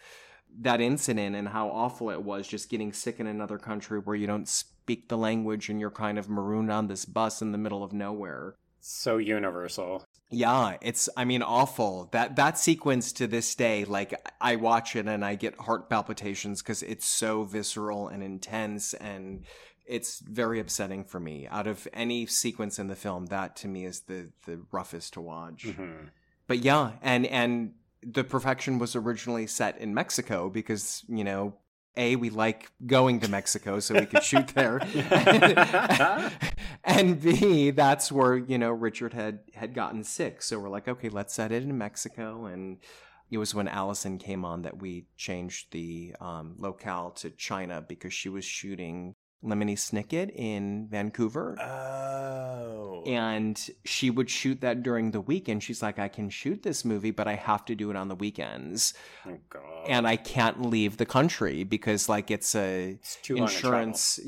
that 0.61 0.81
incident 0.81 1.35
and 1.37 1.49
how 1.49 1.69
awful 1.69 2.11
it 2.11 2.23
was 2.23 2.47
just 2.47 2.71
getting 2.71 2.93
sick 2.93 3.19
in 3.21 3.27
another 3.27 3.59
country 3.59 3.99
where 3.99 4.17
you 4.17 4.27
don't 4.27 4.49
speak 4.49 5.09
the 5.09 5.19
language 5.19 5.69
and 5.69 5.81
you're 5.81 5.91
kind 5.91 6.19
of 6.19 6.29
marooned 6.29 6.71
on 6.71 6.87
this 6.87 7.05
bus 7.05 7.43
in 7.43 7.51
the 7.53 7.59
middle 7.59 7.83
of 7.83 7.93
nowhere. 7.93 8.55
so 8.81 9.17
universal. 9.17 10.05
Yeah, 10.35 10.77
it's 10.81 11.09
I 11.17 11.25
mean 11.25 11.43
awful. 11.43 12.09
That 12.13 12.37
that 12.37 12.59
sequence 12.59 13.13
to 13.13 13.27
this 13.27 13.55
day 13.55 13.85
like 13.85 14.15
I 14.41 14.57
watch 14.57 14.97
it 14.97 15.07
and 15.07 15.25
I 15.25 15.35
get 15.37 15.59
heart 15.61 15.89
palpitations 15.89 16.61
cuz 16.63 16.83
it's 16.83 17.07
so 17.07 17.45
visceral 17.45 18.09
and 18.09 18.23
intense 18.23 18.95
and 18.95 19.45
it's 19.87 20.21
very 20.21 20.61
upsetting 20.61 21.05
for 21.05 21.21
me. 21.21 21.47
Out 21.49 21.67
of 21.67 21.87
any 21.93 22.27
sequence 22.27 22.79
in 22.79 22.89
the 22.89 22.97
film, 22.97 23.27
that 23.27 23.55
to 23.57 23.69
me 23.69 23.85
is 23.85 24.01
the 24.01 24.31
the 24.47 24.61
roughest 24.73 25.13
to 25.15 25.21
watch. 25.21 25.65
Mhm. 25.65 26.11
But 26.47 26.59
yeah, 26.59 26.93
and 27.03 27.27
and 27.27 27.75
the 28.03 28.25
perfection 28.25 28.79
was 28.79 28.95
originally 28.95 29.47
set 29.47 29.79
in 29.79 29.95
Mexico 29.95 30.51
because, 30.51 31.05
you 31.09 31.25
know, 31.25 31.55
a, 31.97 32.17
we 32.17 32.31
like 32.31 32.71
going 32.87 33.21
to 33.21 33.29
Mexico 33.29 33.81
so 33.81 33.95
we 33.95 34.07
could 34.07 34.23
shoot 34.23 34.49
there. 34.49 34.81
and 36.85 37.21
B, 37.21 37.71
that's 37.71 38.11
where, 38.11 38.37
you 38.37 38.59
know, 38.59 38.71
Richard 38.73 39.13
had 39.13 39.41
had 39.55 39.75
gotten 39.75 40.03
sick. 40.05 40.43
So 40.43 40.59
we're 40.59 40.69
like, 40.69 40.89
okay, 40.89 41.09
let's 41.09 41.35
set 41.35 41.53
it 41.53 41.63
in 41.63 41.77
Mexico 41.79 42.47
and 42.47 42.79
it 43.31 43.39
was 43.39 43.55
when 43.55 43.69
Allison 43.69 44.19
came 44.19 44.45
on 44.45 44.63
that 44.63 44.81
we 44.81 45.07
changed 45.17 45.73
the 45.73 46.15
um, 46.21 46.55
locale 46.59 47.11
to 47.13 47.31
China 47.31 47.85
because 47.87 48.13
she 48.13 48.29
was 48.29 48.45
shooting 48.45 49.15
Lemony 49.45 49.77
Snicket 49.77 50.31
in 50.35 50.87
Vancouver 50.91 51.57
Oh. 51.61 53.03
and 53.07 53.71
she 53.85 54.09
would 54.11 54.31
shoot 54.31 54.61
that 54.63 54.83
during 54.83 55.11
the 55.11 55.21
week 55.21 55.49
and 55.49 55.63
she's 55.63 55.83
like 55.83 55.99
i 55.99 56.09
can 56.09 56.31
shoot 56.31 56.63
this 56.63 56.85
movie 56.85 57.11
but 57.11 57.29
i 57.29 57.35
have 57.35 57.65
to 57.67 57.75
do 57.75 57.91
it 57.91 57.97
on 57.97 58.09
the 58.09 58.15
weekends 58.15 58.95
Oh 59.27 59.37
god. 59.51 59.63
and 59.89 60.07
i 60.07 60.17
can't 60.17 60.63
leave 60.63 60.97
the 60.97 61.07
country 61.07 61.65
because 61.65 62.09
like 62.09 62.31
it's 62.31 62.55
a 62.55 62.93
it's 62.93 63.19
insurance 63.29 64.19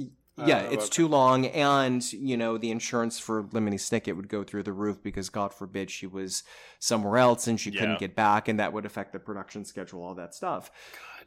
yeah 0.45 0.65
Oh, 0.67 0.73
it's 0.73 0.85
okay. 0.87 0.93
too 0.95 1.09
long 1.09 1.47
and 1.47 2.13
you 2.13 2.37
know 2.37 2.59
the 2.59 2.71
insurance 2.71 3.19
for 3.19 3.45
lemony 3.45 3.75
snicket 3.77 4.17
would 4.17 4.29
go 4.29 4.45
through 4.45 4.65
the 4.65 4.73
roof 4.73 5.03
because 5.03 5.31
god 5.31 5.55
forbid 5.55 5.91
she 5.91 6.07
was 6.07 6.43
somewhere 6.79 7.17
else 7.19 7.47
and 7.47 7.59
she 7.59 7.71
Yeah. 7.71 7.81
couldn't 7.81 7.99
get 8.01 8.15
back 8.15 8.49
and 8.49 8.61
that 8.61 8.73
would 8.75 8.85
affect 8.85 9.13
the 9.13 9.19
production 9.19 9.65
schedule 9.65 10.03
all 10.03 10.15
that 10.17 10.35
stuff 10.35 10.71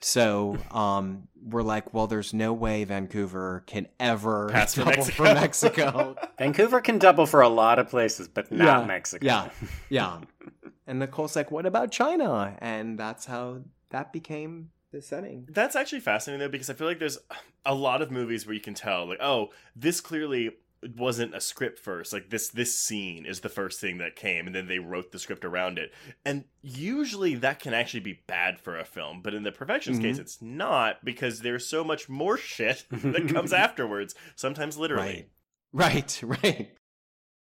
so 0.01 0.57
um, 0.71 1.27
we're 1.43 1.61
like 1.63 1.93
well 1.93 2.07
there's 2.07 2.33
no 2.33 2.53
way 2.53 2.83
vancouver 2.83 3.63
can 3.67 3.87
ever 3.99 4.47
Pass 4.51 4.75
double 4.75 5.03
for 5.03 5.23
mexico 5.23 6.15
Vancouver 6.37 6.79
can 6.79 6.99
double 6.99 7.25
for 7.25 7.41
a 7.41 7.49
lot 7.49 7.79
of 7.79 7.89
places, 7.89 8.27
but 8.29 8.49
not 8.49 8.81
Yeah, 8.81 8.85
Mexico. 8.85 9.25
Yeah, 9.25 9.49
yeah. 9.89 10.19
And 10.87 10.97
Nicole's 10.99 11.35
like, 11.35 11.51
"What 11.51 11.65
about 11.67 11.91
China?" 11.91 12.57
And 12.59 12.97
that's 12.97 13.25
how 13.25 13.59
that 13.91 14.11
became 14.13 14.69
the 14.91 15.01
setting. 15.01 15.47
That's 15.49 15.75
actually 15.75 15.99
fascinating 16.01 16.39
though 16.39 16.51
because 16.51 16.69
I 16.69 16.73
feel 16.73 16.87
like 16.87 16.99
there's 16.99 17.17
a 17.65 17.75
lot 17.75 18.01
of 18.01 18.11
movies 18.11 18.45
where 18.45 18.55
you 18.55 18.61
can 18.61 18.73
tell 18.73 19.07
like 19.07 19.21
oh 19.21 19.49
this 19.75 20.01
clearly 20.01 20.51
wasn't 20.95 21.35
a 21.35 21.41
script 21.41 21.77
first 21.77 22.13
like 22.13 22.29
this 22.29 22.47
this 22.49 22.73
scene 22.79 23.25
is 23.25 23.41
the 23.41 23.49
first 23.49 23.81
thing 23.81 23.97
that 23.97 24.15
came 24.15 24.47
and 24.47 24.55
then 24.55 24.67
they 24.67 24.79
wrote 24.79 25.11
the 25.11 25.19
script 25.19 25.43
around 25.43 25.77
it 25.77 25.91
and 26.23 26.45
usually 26.61 27.35
that 27.35 27.59
can 27.59 27.73
actually 27.73 27.99
be 27.99 28.21
bad 28.27 28.57
for 28.57 28.79
a 28.79 28.85
film 28.85 29.21
but 29.21 29.33
in 29.33 29.43
the 29.43 29.51
perfections 29.51 29.99
Mhm. 29.99 30.03
case 30.03 30.19
it's 30.19 30.41
not 30.41 31.03
because 31.03 31.41
there's 31.41 31.65
so 31.67 31.83
much 31.83 32.07
more 32.07 32.37
shit 32.37 32.85
that 32.89 33.27
comes 33.27 33.51
afterwards 33.65 34.15
sometimes 34.37 34.77
literally 34.77 35.27
Right. 35.73 36.19
Right, 36.21 36.23
right. 36.43 36.71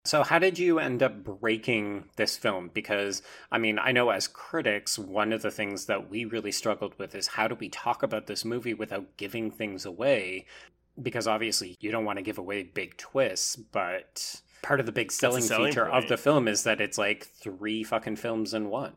So, 0.06 0.24
how 0.24 0.40
did 0.40 0.58
you 0.58 0.80
end 0.80 1.04
up 1.04 1.24
breaking 1.24 2.06
this 2.16 2.38
film? 2.38 2.72
Because, 2.74 3.22
I 3.52 3.58
mean, 3.58 3.78
I 3.78 3.92
know 3.92 4.10
as 4.10 4.28
critics, 4.28 4.98
one 4.98 5.34
of 5.34 5.42
the 5.42 5.52
things 5.52 5.86
that 5.88 6.10
we 6.10 6.24
really 6.24 6.52
struggled 6.52 6.98
with 6.98 7.14
is 7.14 7.28
how 7.28 7.48
do 7.48 7.56
we 7.56 7.68
talk 7.70 8.04
about 8.04 8.28
this 8.28 8.46
movie 8.46 8.74
without 8.74 9.18
giving 9.18 9.52
things 9.52 9.86
away? 9.86 10.46
Because 11.02 11.28
obviously, 11.28 11.76
you 11.82 11.92
don't 11.92 12.06
want 12.06 12.20
to 12.20 12.24
give 12.24 12.38
away 12.38 12.64
big 12.64 12.98
twists, 12.98 13.58
but 13.58 14.42
part 14.62 14.80
of 14.80 14.86
the 14.86 14.92
big 14.92 15.12
selling, 15.12 15.42
selling 15.42 15.72
feature 15.72 15.88
of 15.88 16.08
the 16.08 16.18
film 16.18 16.48
is 16.48 16.64
that 16.64 16.82
it's 16.82 16.98
like 16.98 17.26
three 17.26 17.84
fucking 17.84 18.16
films 18.16 18.54
in 18.54 18.70
one. 18.70 18.94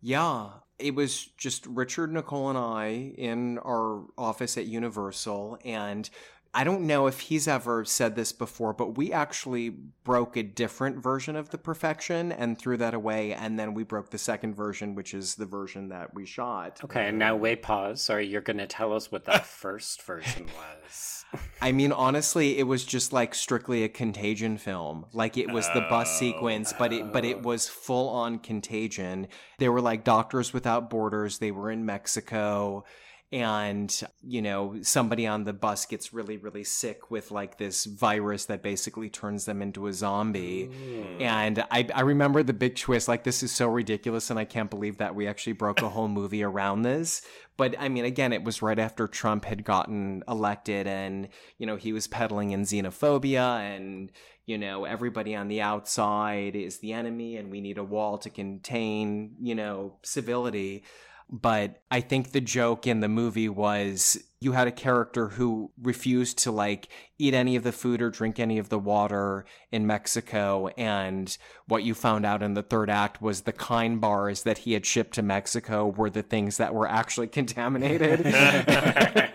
Yeah, 0.00 0.50
it 0.78 0.94
was 0.94 1.26
just 1.38 1.66
Richard, 1.66 2.12
Nicole, 2.12 2.50
and 2.50 2.58
I 2.58 3.14
in 3.16 3.58
our 3.58 4.04
office 4.18 4.58
at 4.58 4.66
Universal, 4.66 5.58
and 5.64 6.08
I 6.54 6.62
don't 6.62 6.82
know 6.82 7.08
if 7.08 7.18
he's 7.20 7.48
ever 7.48 7.84
said 7.84 8.14
this 8.14 8.30
before, 8.30 8.72
but 8.72 8.96
we 8.96 9.12
actually 9.12 9.70
broke 9.70 10.36
a 10.36 10.42
different 10.44 11.02
version 11.02 11.34
of 11.34 11.50
the 11.50 11.58
perfection 11.58 12.30
and 12.30 12.56
threw 12.56 12.76
that 12.76 12.94
away, 12.94 13.32
and 13.34 13.58
then 13.58 13.74
we 13.74 13.82
broke 13.82 14.10
the 14.10 14.18
second 14.18 14.54
version, 14.54 14.94
which 14.94 15.14
is 15.14 15.34
the 15.34 15.46
version 15.46 15.88
that 15.88 16.14
we 16.14 16.24
shot. 16.24 16.80
Okay, 16.84 17.08
and 17.08 17.18
now 17.18 17.34
wait, 17.34 17.62
pause. 17.62 18.00
Sorry, 18.00 18.26
you're 18.26 18.40
going 18.40 18.58
to 18.58 18.68
tell 18.68 18.92
us 18.92 19.10
what 19.10 19.24
that 19.24 19.44
first 19.62 20.02
version 20.02 20.46
was. 20.46 21.24
I 21.60 21.72
mean, 21.72 21.90
honestly, 21.90 22.58
it 22.58 22.64
was 22.68 22.84
just 22.84 23.12
like 23.12 23.34
strictly 23.34 23.82
a 23.82 23.88
contagion 23.88 24.56
film. 24.56 25.06
Like 25.12 25.36
it 25.36 25.50
was 25.50 25.68
the 25.74 25.80
bus 25.80 26.08
Oh. 26.14 26.18
sequence, 26.18 26.72
but 26.78 26.92
it 26.92 27.12
but 27.12 27.24
it 27.24 27.38
oh. 27.38 27.42
was 27.42 27.68
full 27.68 28.08
on 28.10 28.38
contagion. 28.38 29.26
They 29.58 29.68
were 29.68 29.80
like 29.80 30.04
Doctors 30.04 30.52
Without 30.52 30.88
Borders. 30.90 31.38
They 31.38 31.50
were 31.50 31.70
in 31.70 31.84
Mexico. 31.84 32.84
And, 33.32 34.00
you 34.22 34.40
know, 34.40 34.76
somebody 34.82 35.26
on 35.26 35.42
the 35.42 35.52
bus 35.52 35.86
gets 35.86 36.12
really, 36.12 36.36
really 36.36 36.62
sick 36.62 37.10
with 37.10 37.32
like 37.32 37.58
this 37.58 37.84
virus 37.84 38.44
that 38.44 38.62
basically 38.62 39.08
turns 39.08 39.44
them 39.44 39.60
into 39.60 39.88
a 39.88 39.92
zombie. 39.92 40.68
Mm. 40.68 41.20
And 41.20 41.64
I, 41.68 41.88
I 41.92 42.02
remember 42.02 42.44
the 42.44 42.52
big 42.52 42.76
twist. 42.76 43.08
Like, 43.08 43.24
this 43.24 43.42
is 43.42 43.50
so 43.50 43.66
ridiculous, 43.66 44.30
and 44.30 44.38
I 44.38 44.44
can't 44.44 44.70
believe 44.70 44.98
that 44.98 45.16
we 45.16 45.26
actually 45.26 45.54
broke 45.54 45.82
a 45.82 45.88
whole 45.88 46.06
movie 46.06 46.44
around 46.44 46.82
this. 46.82 47.22
But 47.56 47.74
I 47.78 47.88
mean, 47.88 48.04
again, 48.04 48.32
it 48.32 48.44
was 48.44 48.62
right 48.62 48.78
after 48.78 49.06
Trump 49.06 49.44
had 49.44 49.64
gotten 49.64 50.22
elected, 50.28 50.86
and 50.86 51.28
you 51.58 51.66
know 51.66 51.76
he 51.76 51.92
was 51.92 52.06
peddling 52.06 52.50
in 52.50 52.62
xenophobia, 52.62 53.58
and 53.58 54.10
you 54.46 54.58
know 54.58 54.84
everybody 54.84 55.34
on 55.36 55.48
the 55.48 55.60
outside 55.60 56.56
is 56.56 56.78
the 56.78 56.92
enemy, 56.92 57.36
and 57.36 57.50
we 57.50 57.60
need 57.60 57.78
a 57.78 57.84
wall 57.84 58.18
to 58.18 58.30
contain, 58.30 59.36
you 59.40 59.54
know, 59.54 59.98
civility. 60.02 60.84
But 61.30 61.82
I 61.90 62.00
think 62.00 62.32
the 62.32 62.40
joke 62.40 62.86
in 62.86 63.00
the 63.00 63.08
movie 63.08 63.48
was 63.48 64.22
you 64.40 64.52
had 64.52 64.68
a 64.68 64.72
character 64.72 65.28
who 65.28 65.70
refused 65.80 66.38
to 66.38 66.52
like 66.52 66.88
eat 67.18 67.32
any 67.32 67.56
of 67.56 67.62
the 67.62 67.72
food 67.72 68.02
or 68.02 68.10
drink 68.10 68.38
any 68.38 68.58
of 68.58 68.68
the 68.68 68.78
water 68.78 69.46
in 69.72 69.86
Mexico. 69.86 70.68
And 70.76 71.36
what 71.66 71.82
you 71.82 71.94
found 71.94 72.26
out 72.26 72.42
in 72.42 72.54
the 72.54 72.62
third 72.62 72.90
act 72.90 73.22
was 73.22 73.42
the 73.42 73.52
kind 73.52 74.00
bars 74.00 74.42
that 74.42 74.58
he 74.58 74.74
had 74.74 74.84
shipped 74.84 75.14
to 75.14 75.22
Mexico 75.22 75.86
were 75.86 76.10
the 76.10 76.22
things 76.22 76.58
that 76.58 76.74
were 76.74 76.88
actually 76.88 77.26
contaminated. 77.28 78.24
the, 78.24 79.32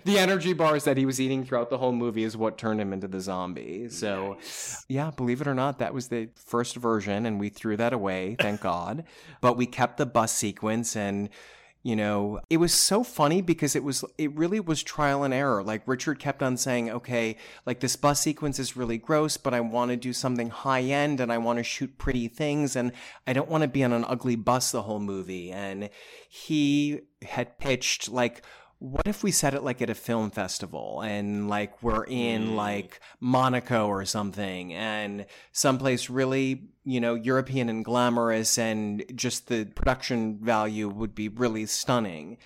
the 0.04 0.18
energy 0.18 0.52
bars 0.52 0.84
that 0.84 0.96
he 0.96 1.04
was 1.04 1.20
eating 1.20 1.44
throughout 1.44 1.68
the 1.68 1.78
whole 1.78 1.92
movie 1.92 2.24
is 2.24 2.36
what 2.36 2.56
turned 2.56 2.80
him 2.80 2.92
into 2.92 3.08
the 3.08 3.20
zombie. 3.20 3.88
So, 3.88 4.38
yeah, 4.88 5.10
believe 5.10 5.40
it 5.40 5.48
or 5.48 5.54
not, 5.54 5.80
that 5.80 5.92
was 5.92 6.08
the 6.08 6.28
first 6.34 6.76
version, 6.76 7.26
and 7.26 7.38
we 7.38 7.48
threw 7.48 7.76
that 7.76 7.92
away, 7.92 8.36
thank 8.40 8.60
God. 8.60 9.04
But 9.40 9.56
we 9.56 9.66
kept 9.66 9.98
the 9.98 10.06
bus 10.06 10.32
sequence 10.32 10.96
and 10.96 11.28
you 11.82 11.96
know 11.96 12.40
it 12.48 12.58
was 12.58 12.72
so 12.72 13.02
funny 13.02 13.42
because 13.42 13.74
it 13.74 13.84
was 13.84 14.04
it 14.18 14.34
really 14.36 14.60
was 14.60 14.82
trial 14.82 15.24
and 15.24 15.34
error. 15.34 15.62
Like 15.62 15.82
richard 15.86 16.18
kept 16.18 16.42
on 16.42 16.56
saying 16.56 16.90
okay 16.90 17.36
like 17.66 17.80
this 17.80 17.96
bus 17.96 18.20
sequence 18.20 18.58
is 18.58 18.76
really 18.76 18.98
gross 18.98 19.36
but 19.36 19.54
i 19.54 19.60
want 19.60 19.90
to 19.90 19.96
do 19.96 20.12
something 20.12 20.50
high 20.50 20.82
end 20.82 21.20
and 21.20 21.32
i 21.32 21.38
want 21.38 21.58
to 21.58 21.62
shoot 21.62 21.98
pretty 21.98 22.28
things 22.28 22.76
and 22.76 22.92
i 23.26 23.32
don't 23.32 23.48
want 23.48 23.62
to 23.62 23.68
be 23.68 23.82
on 23.84 23.92
an 23.92 24.04
ugly 24.08 24.36
bus 24.36 24.70
the 24.70 24.82
whole 24.82 25.00
movie. 25.00 25.50
And 25.50 25.90
he 26.28 27.00
had 27.22 27.58
pitched 27.58 28.08
like 28.08 28.42
what 28.82 29.06
if 29.06 29.22
we 29.22 29.30
set 29.30 29.54
it 29.54 29.62
like 29.62 29.80
at 29.80 29.88
a 29.88 29.94
film 29.94 30.28
festival 30.28 31.02
and 31.02 31.48
like 31.48 31.80
we're 31.84 32.02
in 32.02 32.48
mm. 32.48 32.54
like 32.56 33.00
Monaco 33.20 33.86
or 33.86 34.04
something 34.04 34.74
and 34.74 35.24
someplace 35.52 36.10
really, 36.10 36.64
you 36.84 37.00
know, 37.00 37.14
European 37.14 37.68
and 37.68 37.84
glamorous 37.84 38.58
and 38.58 39.04
just 39.14 39.46
the 39.46 39.66
production 39.66 40.36
value 40.42 40.88
would 40.88 41.14
be 41.14 41.28
really 41.28 41.64
stunning. 41.64 42.38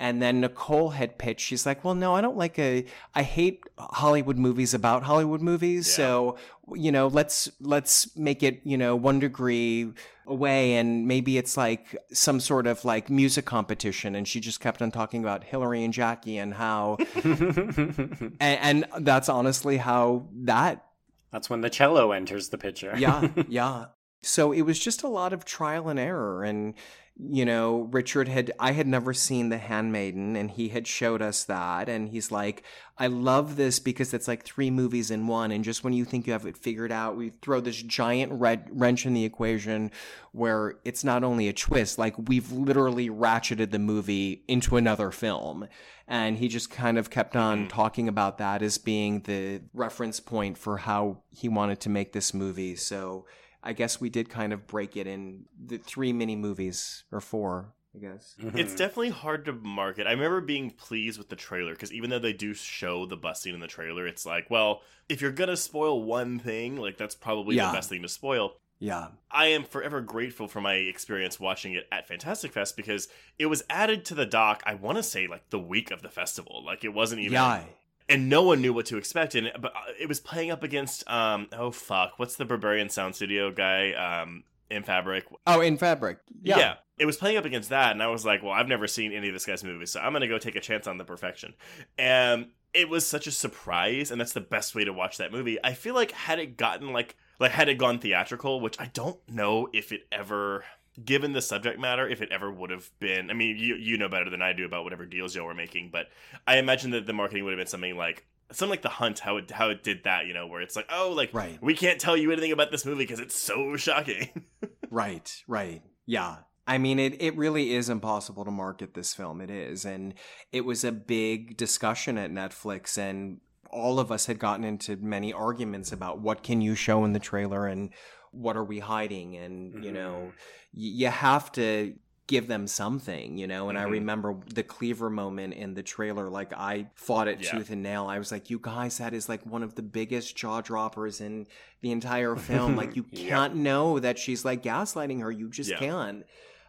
And 0.00 0.22
then 0.22 0.40
Nicole 0.40 0.90
had 0.90 1.18
pitched, 1.18 1.40
she's 1.40 1.66
like, 1.66 1.84
well, 1.84 1.94
no, 1.94 2.14
I 2.14 2.20
don't 2.20 2.36
like 2.36 2.56
a, 2.58 2.84
I 3.16 3.22
hate 3.24 3.64
Hollywood 3.78 4.38
movies 4.38 4.72
about 4.72 5.02
Hollywood 5.02 5.40
movies. 5.42 5.88
Yeah. 5.88 5.96
So, 5.96 6.38
you 6.74 6.92
know, 6.92 7.08
let's, 7.08 7.50
let's 7.60 8.16
make 8.16 8.44
it, 8.44 8.60
you 8.62 8.78
know, 8.78 8.94
one 8.94 9.18
degree 9.18 9.92
away. 10.24 10.76
And 10.76 11.08
maybe 11.08 11.36
it's 11.36 11.56
like 11.56 11.96
some 12.12 12.38
sort 12.38 12.68
of 12.68 12.84
like 12.84 13.10
music 13.10 13.44
competition. 13.44 14.14
And 14.14 14.28
she 14.28 14.38
just 14.38 14.60
kept 14.60 14.82
on 14.82 14.92
talking 14.92 15.20
about 15.20 15.42
Hillary 15.42 15.82
and 15.82 15.92
Jackie 15.92 16.38
and 16.38 16.54
how, 16.54 16.98
and, 17.24 18.36
and 18.40 18.86
that's 19.00 19.28
honestly 19.28 19.78
how 19.78 20.28
that 20.44 20.84
That's 21.32 21.50
when 21.50 21.60
the 21.60 21.70
cello 21.70 22.12
enters 22.12 22.50
the 22.50 22.58
picture. 22.58 22.94
yeah, 22.96 23.28
yeah. 23.48 23.86
So 24.22 24.52
it 24.52 24.62
was 24.62 24.78
just 24.78 25.02
a 25.02 25.08
lot 25.08 25.32
of 25.32 25.44
trial 25.44 25.88
and 25.88 25.98
error. 25.98 26.44
And, 26.44 26.74
you 27.20 27.44
know, 27.44 27.88
Richard 27.90 28.28
had, 28.28 28.52
I 28.60 28.72
had 28.72 28.86
never 28.86 29.12
seen 29.12 29.48
The 29.48 29.58
Handmaiden, 29.58 30.36
and 30.36 30.50
he 30.50 30.68
had 30.68 30.86
showed 30.86 31.20
us 31.20 31.42
that. 31.44 31.88
And 31.88 32.08
he's 32.08 32.30
like, 32.30 32.62
I 32.96 33.08
love 33.08 33.56
this 33.56 33.80
because 33.80 34.14
it's 34.14 34.28
like 34.28 34.44
three 34.44 34.70
movies 34.70 35.10
in 35.10 35.26
one. 35.26 35.50
And 35.50 35.64
just 35.64 35.82
when 35.82 35.92
you 35.92 36.04
think 36.04 36.26
you 36.26 36.32
have 36.32 36.46
it 36.46 36.56
figured 36.56 36.92
out, 36.92 37.16
we 37.16 37.32
throw 37.42 37.60
this 37.60 37.82
giant 37.82 38.32
red 38.32 38.68
wrench 38.70 39.04
in 39.04 39.14
the 39.14 39.24
equation 39.24 39.90
where 40.32 40.76
it's 40.84 41.02
not 41.02 41.24
only 41.24 41.48
a 41.48 41.52
twist, 41.52 41.98
like 41.98 42.14
we've 42.28 42.52
literally 42.52 43.08
ratcheted 43.08 43.72
the 43.72 43.78
movie 43.78 44.44
into 44.46 44.76
another 44.76 45.10
film. 45.10 45.66
And 46.06 46.38
he 46.38 46.48
just 46.48 46.70
kind 46.70 46.98
of 46.98 47.10
kept 47.10 47.34
on 47.34 47.58
mm-hmm. 47.58 47.68
talking 47.68 48.08
about 48.08 48.38
that 48.38 48.62
as 48.62 48.78
being 48.78 49.20
the 49.20 49.60
reference 49.74 50.20
point 50.20 50.56
for 50.56 50.78
how 50.78 51.18
he 51.30 51.48
wanted 51.48 51.80
to 51.80 51.88
make 51.88 52.12
this 52.12 52.32
movie. 52.32 52.76
So 52.76 53.26
I 53.62 53.72
guess 53.72 54.00
we 54.00 54.08
did 54.10 54.28
kind 54.28 54.52
of 54.52 54.66
break 54.66 54.96
it 54.96 55.06
in 55.06 55.44
the 55.62 55.78
three 55.78 56.12
mini 56.12 56.36
movies 56.36 57.04
or 57.10 57.20
four, 57.20 57.74
I 57.94 57.98
guess. 57.98 58.34
It's 58.38 58.46
mm-hmm. 58.46 58.76
definitely 58.76 59.10
hard 59.10 59.44
to 59.46 59.52
market. 59.52 60.06
I 60.06 60.12
remember 60.12 60.40
being 60.40 60.70
pleased 60.70 61.18
with 61.18 61.28
the 61.28 61.36
trailer 61.36 61.72
because 61.72 61.92
even 61.92 62.10
though 62.10 62.18
they 62.18 62.32
do 62.32 62.54
show 62.54 63.06
the 63.06 63.16
bus 63.16 63.42
scene 63.42 63.54
in 63.54 63.60
the 63.60 63.66
trailer, 63.66 64.06
it's 64.06 64.24
like, 64.24 64.48
well, 64.50 64.82
if 65.08 65.20
you're 65.20 65.32
gonna 65.32 65.56
spoil 65.56 66.02
one 66.02 66.38
thing, 66.38 66.76
like 66.76 66.96
that's 66.96 67.14
probably 67.14 67.56
Yeah. 67.56 67.68
the 67.68 67.72
best 67.76 67.88
thing 67.88 68.02
to 68.02 68.08
spoil. 68.08 68.54
Yeah. 68.78 69.08
I 69.30 69.46
am 69.46 69.64
forever 69.64 70.00
grateful 70.00 70.46
for 70.46 70.60
my 70.60 70.74
experience 70.74 71.40
watching 71.40 71.72
it 71.72 71.88
at 71.90 72.06
Fantastic 72.06 72.52
Fest 72.52 72.76
because 72.76 73.08
it 73.38 73.46
was 73.46 73.64
added 73.68 74.04
to 74.06 74.14
the 74.14 74.26
doc. 74.26 74.62
I 74.66 74.74
want 74.74 74.98
to 74.98 75.02
say 75.02 75.26
like 75.26 75.50
the 75.50 75.58
week 75.58 75.90
of 75.90 76.02
the 76.02 76.08
festival, 76.08 76.62
like 76.64 76.84
it 76.84 76.90
wasn't 76.90 77.22
even, 77.22 77.32
Yeah. 77.32 77.64
And 78.08 78.28
no 78.28 78.42
one 78.42 78.62
knew 78.62 78.72
what 78.72 78.86
to 78.86 78.96
expect. 78.96 79.34
And 79.34 79.52
but 79.60 79.72
uh, 79.76 79.92
it 80.00 80.08
was 80.08 80.18
playing 80.20 80.50
up 80.50 80.62
against, 80.62 81.08
um, 81.10 81.48
oh 81.52 81.70
fuck, 81.70 82.14
what's 82.18 82.36
the 82.36 82.46
Berberian 82.46 82.90
Sound 82.90 83.14
Studio 83.14 83.50
guy, 83.50 83.92
um, 83.92 84.44
in 84.70 84.82
Fabric? 84.82 85.26
Oh, 85.46 85.60
in 85.60 85.76
Fabric. 85.76 86.18
Yeah. 86.42 86.76
It 86.98 87.06
was 87.06 87.16
playing 87.16 87.36
up 87.36 87.44
against 87.44 87.68
that, 87.68 87.92
and 87.92 88.02
I 88.02 88.08
was 88.08 88.24
like, 88.24 88.42
well, 88.42 88.52
I've 88.52 88.66
never 88.66 88.88
seen 88.88 89.12
any 89.12 89.28
of 89.28 89.32
this 89.32 89.46
guy's 89.46 89.62
movies, 89.62 89.92
so 89.92 90.00
I'm 90.00 90.10
going 90.10 90.22
to 90.22 90.26
go 90.26 90.36
take 90.36 90.56
a 90.56 90.60
chance 90.60 90.88
on 90.88 90.98
the 90.98 91.04
perfection. 91.04 91.54
And 91.96 92.48
it 92.74 92.88
was 92.88 93.06
such 93.06 93.28
a 93.28 93.30
surprise, 93.30 94.10
and 94.10 94.20
that's 94.20 94.32
the 94.32 94.40
best 94.40 94.74
way 94.74 94.84
to 94.84 94.92
watch 94.92 95.18
that 95.18 95.30
movie. 95.30 95.58
I 95.62 95.74
feel 95.74 95.94
like 95.94 96.10
had 96.10 96.40
it 96.40 96.56
gotten 96.56 96.92
like, 96.92 97.14
like 97.38 97.52
had 97.52 97.68
it 97.68 97.78
gone 97.78 98.00
theatrical, 98.00 98.60
which 98.60 98.80
I 98.80 98.86
don't 98.86 99.20
know 99.28 99.68
if 99.72 99.92
it 99.92 100.08
ever, 100.10 100.64
given 101.04 101.32
the 101.32 101.42
subject 101.42 101.78
matter, 101.78 102.06
if 102.08 102.22
it 102.22 102.30
ever 102.30 102.50
would 102.50 102.70
have 102.70 102.90
been. 102.98 103.30
I 103.30 103.34
mean, 103.34 103.56
you 103.58 103.76
you 103.76 103.96
know 103.98 104.08
better 104.08 104.30
than 104.30 104.42
I 104.42 104.52
do 104.52 104.64
about 104.64 104.84
whatever 104.84 105.06
deals 105.06 105.34
y'all 105.34 105.46
were 105.46 105.54
making, 105.54 105.90
but 105.92 106.06
I 106.46 106.58
imagine 106.58 106.90
that 106.92 107.06
the 107.06 107.12
marketing 107.12 107.44
would 107.44 107.52
have 107.52 107.58
been 107.58 107.66
something 107.66 107.96
like. 107.96 108.26
Something 108.50 108.70
like 108.70 108.80
the 108.80 108.88
hunt, 108.88 109.18
how 109.18 109.36
it 109.36 109.50
how 109.50 109.68
it 109.68 109.82
did 109.82 110.04
that, 110.04 110.24
you 110.26 110.32
know, 110.32 110.46
where 110.46 110.62
it's 110.62 110.74
like, 110.74 110.86
oh, 110.90 111.12
like 111.14 111.34
Right. 111.34 111.58
we 111.62 111.74
can't 111.74 112.00
tell 112.00 112.16
you 112.16 112.32
anything 112.32 112.50
about 112.50 112.70
this 112.70 112.86
movie 112.86 113.04
because 113.04 113.20
it's 113.20 113.36
so 113.36 113.76
shocking. 113.76 114.46
Right, 114.90 115.44
right. 115.46 115.82
Yeah. 116.06 116.36
I 116.66 116.78
mean, 116.78 116.98
it, 116.98 117.20
it 117.20 117.36
really 117.36 117.74
is 117.74 117.90
impossible 117.90 118.46
to 118.46 118.50
market 118.50 118.94
this 118.94 119.12
film. 119.12 119.42
It 119.42 119.50
is. 119.50 119.84
And 119.84 120.14
it 120.50 120.62
was 120.62 120.82
a 120.82 120.92
big 120.92 121.58
discussion 121.58 122.16
at 122.16 122.30
Netflix, 122.32 122.96
and 122.96 123.40
all 123.70 124.00
of 124.00 124.10
us 124.10 124.24
had 124.24 124.38
gotten 124.38 124.64
into 124.64 124.96
many 124.96 125.30
arguments 125.30 125.92
about 125.92 126.20
what 126.20 126.42
can 126.42 126.62
you 126.62 126.74
show 126.74 127.04
in 127.04 127.12
the 127.12 127.18
trailer 127.18 127.66
and 127.66 127.90
what 128.32 128.56
are 128.56 128.64
we 128.64 128.78
hiding. 128.78 129.36
And, 129.36 129.84
you 129.84 129.92
know, 129.92 130.32
y- 130.74 130.94
you 131.02 131.06
have 131.08 131.50
to 131.52 131.94
give 132.26 132.46
them 132.46 132.66
something, 132.66 133.38
you 133.38 133.46
know. 133.46 133.70
And 133.70 133.78
I 133.78 133.84
Mhm. 133.84 133.90
remember 133.92 134.36
the 134.54 134.62
Cleaver 134.62 135.08
moment 135.08 135.54
in 135.54 135.72
the 135.72 135.82
trailer. 135.82 136.28
Like 136.28 136.52
I 136.52 136.90
fought 136.94 137.26
it 137.26 137.40
Yeah. 137.42 137.52
tooth 137.52 137.70
and 137.70 137.82
nail. 137.82 138.06
I 138.06 138.18
was 138.18 138.30
like, 138.30 138.50
"You 138.50 138.58
guys, 138.60 138.98
that 138.98 139.14
is 139.14 139.30
like 139.30 139.46
one 139.46 139.62
of 139.62 139.76
the 139.76 139.82
biggest 139.82 140.36
jaw 140.36 140.60
droppers 140.60 141.22
in 141.22 141.46
the 141.80 141.90
entire 141.90 142.36
film. 142.74 142.76
like 142.76 142.96
you 142.96 143.02
can't 143.04 143.54
know 143.56 143.98
that 143.98 144.18
she's 144.18 144.44
like 144.44 144.62
gaslighting 144.62 145.22
her. 145.22 145.30
You 145.30 145.48
just 145.48 145.70
Yeah. 145.70 145.78
can't." 145.78 146.26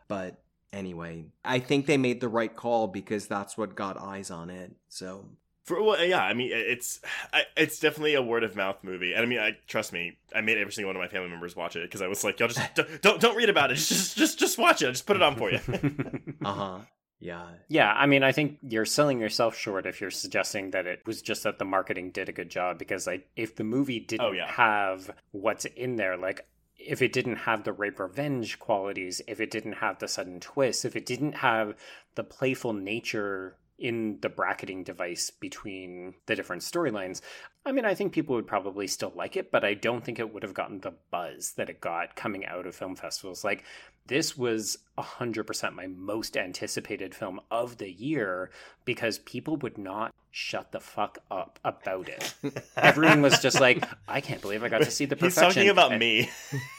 But 0.08 0.41
anyway, 0.72 1.26
I 1.43 1.60
think 1.60 1.88
they 1.88 1.98
made 1.98 2.22
the 2.22 2.30
right 2.30 2.56
call 2.56 2.88
because 2.88 3.28
that's 3.28 3.58
what 3.58 3.76
got 3.76 3.98
eyes 4.00 4.32
on 4.32 4.50
it. 4.50 4.72
So 4.88 5.26
For 5.69 5.84
well, 5.84 6.03
yeah, 6.03 6.23
I 6.23 6.34
mean, 6.34 6.49
it's 6.51 6.99
I, 7.34 7.43
it's 7.55 7.79
definitely 7.79 8.15
a 8.15 8.23
word 8.23 8.43
of 8.43 8.55
mouth 8.55 8.77
movie, 8.82 9.13
and 9.13 9.21
I 9.21 9.25
mean, 9.27 9.38
I 9.38 9.51
trust 9.67 9.93
me, 9.93 10.17
I 10.36 10.41
made 10.41 10.58
every 10.58 10.73
single 10.73 10.89
one 10.89 10.95
of 10.95 10.99
my 10.99 11.08
family 11.08 11.29
members 11.29 11.55
watch 11.55 11.75
it 11.75 11.84
because 11.84 12.01
I 12.01 12.08
was 12.08 12.23
like, 12.23 12.39
y'all 12.39 12.49
just 12.49 12.60
don't, 12.75 13.01
don't 13.03 13.21
don't 13.21 13.36
read 13.38 13.49
about 13.49 13.69
it, 13.69 13.75
just 13.75 14.17
just 14.17 14.39
just 14.39 14.58
watch 14.58 14.82
it, 14.82 14.88
I 14.88 14.91
just 14.91 15.05
put 15.05 15.15
it 15.15 15.21
on 15.21 15.36
for 15.36 15.51
you. 15.51 15.60
uh 16.43 16.51
huh. 16.51 16.79
Yeah. 17.19 17.45
Yeah, 17.67 17.91
I 17.91 18.08
mean, 18.08 18.23
I 18.23 18.32
think 18.32 18.58
you're 18.63 18.86
selling 18.86 19.19
yourself 19.19 19.55
short 19.55 19.86
if 19.86 19.99
you're 20.01 20.10
suggesting 20.10 20.71
that 20.71 20.88
it 20.88 21.01
was 21.05 21.21
just 21.21 21.43
that 21.43 21.60
the 21.60 21.65
marketing 21.65 22.12
did 22.12 22.29
a 22.29 22.32
good 22.32 22.49
job 22.49 22.79
because, 22.79 23.05
like, 23.05 23.27
if 23.36 23.58
the 23.58 23.65
movie 23.65 23.99
didn't 23.99 24.25
Oh, 24.25 24.32
yeah. 24.32 24.47
have 24.49 25.12
what's 25.32 25.65
in 25.65 25.97
there, 25.97 26.15
like, 26.15 26.47
if 26.77 27.01
it 27.01 27.12
didn't 27.12 27.36
have 27.36 27.65
the 27.65 27.73
rape 27.73 27.99
revenge 27.99 28.58
qualities, 28.58 29.21
if 29.27 29.41
it 29.41 29.51
didn't 29.51 29.73
have 29.73 29.99
the 29.99 30.08
sudden 30.08 30.39
twist, 30.39 30.86
if 30.86 30.95
it 30.95 31.05
didn't 31.05 31.34
have 31.34 31.75
the 32.15 32.23
playful 32.23 32.71
nature 32.71 33.58
in 33.80 34.18
the 34.22 34.30
bracketing 34.30 34.84
device 34.84 35.30
between 35.32 36.15
the 36.26 36.36
different 36.36 36.62
storylines, 36.62 37.22
I 37.65 37.72
mean, 37.72 37.86
I 37.86 37.94
think 37.94 38.13
people 38.13 38.36
would 38.36 38.48
probably 38.48 38.88
still 38.88 39.13
like 39.15 39.38
it, 39.38 39.52
but 39.52 39.63
I 39.63 39.74
don't 39.74 40.04
think 40.04 40.20
it 40.20 40.34
would 40.34 40.44
have 40.44 40.54
gotten 40.54 40.82
the 40.82 40.94
buzz 41.12 41.54
that 41.54 41.70
it 41.70 41.82
got 41.82 42.15
coming 42.15 42.46
out 42.46 42.65
of 42.65 42.76
film 42.76 42.96
festivals. 42.96 43.44
Like, 43.44 43.63
this 44.08 44.38
was 44.38 44.80
100% 44.98 45.74
my 45.74 45.88
most 45.88 46.36
anticipated 46.36 47.13
film 47.13 47.39
of 47.52 47.78
the 47.78 47.92
year 47.92 48.50
because 48.84 49.20
people 49.20 49.56
would 49.58 49.78
not 49.78 50.13
shut 50.32 50.72
the 50.72 50.80
fuck 50.80 51.20
up 51.30 51.60
about 51.63 52.10
it. 52.10 52.34
Everyone 52.78 53.22
was 53.22 53.39
just 53.39 53.60
like, 53.60 53.84
I 54.08 54.22
can't 54.22 54.42
believe 54.42 54.63
I 54.63 54.70
got 54.70 54.82
to 54.82 54.92
see 54.92 55.06
the 55.06 55.15
perfection. 55.15 55.46
He's 55.46 55.54
talking 55.56 55.70
about 55.70 55.92
And 55.92 56.00
me. 56.00 56.30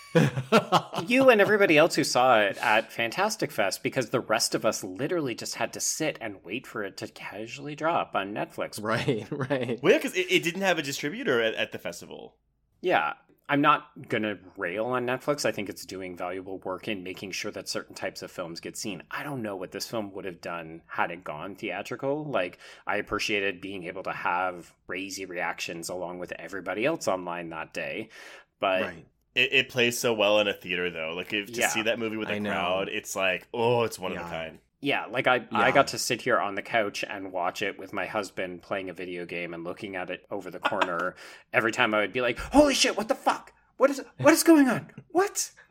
You 1.06 1.30
and 1.30 1.40
everybody 1.40 1.78
else 1.78 1.94
who 1.94 2.04
saw 2.04 2.40
it 2.40 2.58
at 2.60 2.92
Fantastic 2.92 3.50
Fest 3.50 3.82
because 3.82 4.10
the 4.10 4.20
rest 4.20 4.54
of 4.54 4.64
us 4.64 4.82
literally 4.84 5.34
just 5.34 5.54
had 5.56 5.72
to 5.74 5.80
sit 5.80 6.18
and 6.20 6.44
wait 6.44 6.66
for 6.66 6.82
it 6.82 6.96
to 6.98 7.08
casually 7.08 7.74
drop 7.74 8.14
on 8.14 8.34
Netflix. 8.34 8.82
right. 8.82 9.26
Right. 9.30 9.80
Well, 9.82 9.92
yeah, 9.92 9.98
because 9.98 10.14
it, 10.16 10.26
it 10.30 10.42
didn't 10.42 10.62
have 10.62 10.78
a 10.78 10.82
distributor 10.82 11.40
at, 11.40 11.54
at 11.54 11.72
the 11.72 11.78
festival. 11.78 12.34
Yeah. 12.80 13.14
I'm 13.48 13.62
not 13.62 14.08
going 14.08 14.22
to 14.22 14.38
rail 14.56 14.86
on 14.86 15.06
Netflix. 15.06 15.44
I 15.44 15.50
think 15.50 15.68
it's 15.68 15.84
doing 15.84 16.16
valuable 16.16 16.58
work 16.58 16.86
in 16.86 17.02
making 17.02 17.32
sure 17.32 17.50
that 17.50 17.68
certain 17.68 17.96
types 17.96 18.22
of 18.22 18.30
films 18.30 18.60
get 18.60 18.76
seen. 18.76 19.02
I 19.10 19.24
don't 19.24 19.42
know 19.42 19.56
what 19.56 19.72
this 19.72 19.88
film 19.88 20.12
would 20.12 20.24
have 20.24 20.40
done 20.40 20.82
had 20.86 21.10
it 21.10 21.24
gone 21.24 21.56
theatrical. 21.56 22.24
Like, 22.24 22.58
I 22.86 22.96
appreciated 22.96 23.60
being 23.60 23.84
able 23.84 24.04
to 24.04 24.12
have 24.12 24.72
crazy 24.86 25.24
reactions 25.24 25.88
along 25.88 26.20
with 26.20 26.32
everybody 26.38 26.86
else 26.86 27.08
online 27.08 27.50
that 27.50 27.72
day. 27.74 28.10
But 28.60 28.82
Right. 28.82 29.06
It, 29.34 29.52
it 29.52 29.68
plays 29.68 29.98
so 29.98 30.12
well 30.12 30.40
in 30.40 30.48
a 30.48 30.52
theater, 30.52 30.90
though. 30.90 31.14
Like 31.14 31.32
if, 31.32 31.52
to 31.52 31.60
Yeah. 31.60 31.68
see 31.68 31.82
that 31.82 31.98
movie 31.98 32.16
with 32.16 32.28
a 32.30 32.40
crowd, 32.40 32.88
it's 32.88 33.14
like, 33.14 33.46
oh, 33.54 33.84
it's 33.84 33.98
one 33.98 34.12
of 34.12 34.18
a 34.18 34.22
kind. 34.22 34.58
yeah, 34.80 35.06
like 35.06 35.26
I, 35.26 35.46
I 35.52 35.70
got 35.70 35.88
to 35.88 35.98
sit 35.98 36.22
here 36.22 36.38
on 36.38 36.54
the 36.54 36.62
couch 36.62 37.04
and 37.08 37.30
watch 37.32 37.62
it 37.62 37.78
with 37.78 37.92
my 37.92 38.06
husband 38.06 38.62
playing 38.62 38.90
a 38.90 38.92
video 38.92 39.26
game 39.26 39.54
and 39.54 39.62
looking 39.62 39.94
at 39.96 40.10
it 40.10 40.26
over 40.30 40.50
the 40.50 40.58
corner. 40.58 41.14
Every 41.52 41.70
time 41.72 41.94
I 41.94 42.00
would 42.00 42.12
be 42.12 42.20
like, 42.22 42.38
"Holy 42.38 42.74
shit! 42.74 42.96
What 42.96 43.08
the 43.08 43.14
fuck? 43.14 43.52
What 43.76 43.90
is 43.90 44.02
what 44.18 44.32
is 44.32 44.42
going 44.42 44.68
on? 44.68 44.90
What?" 45.10 45.50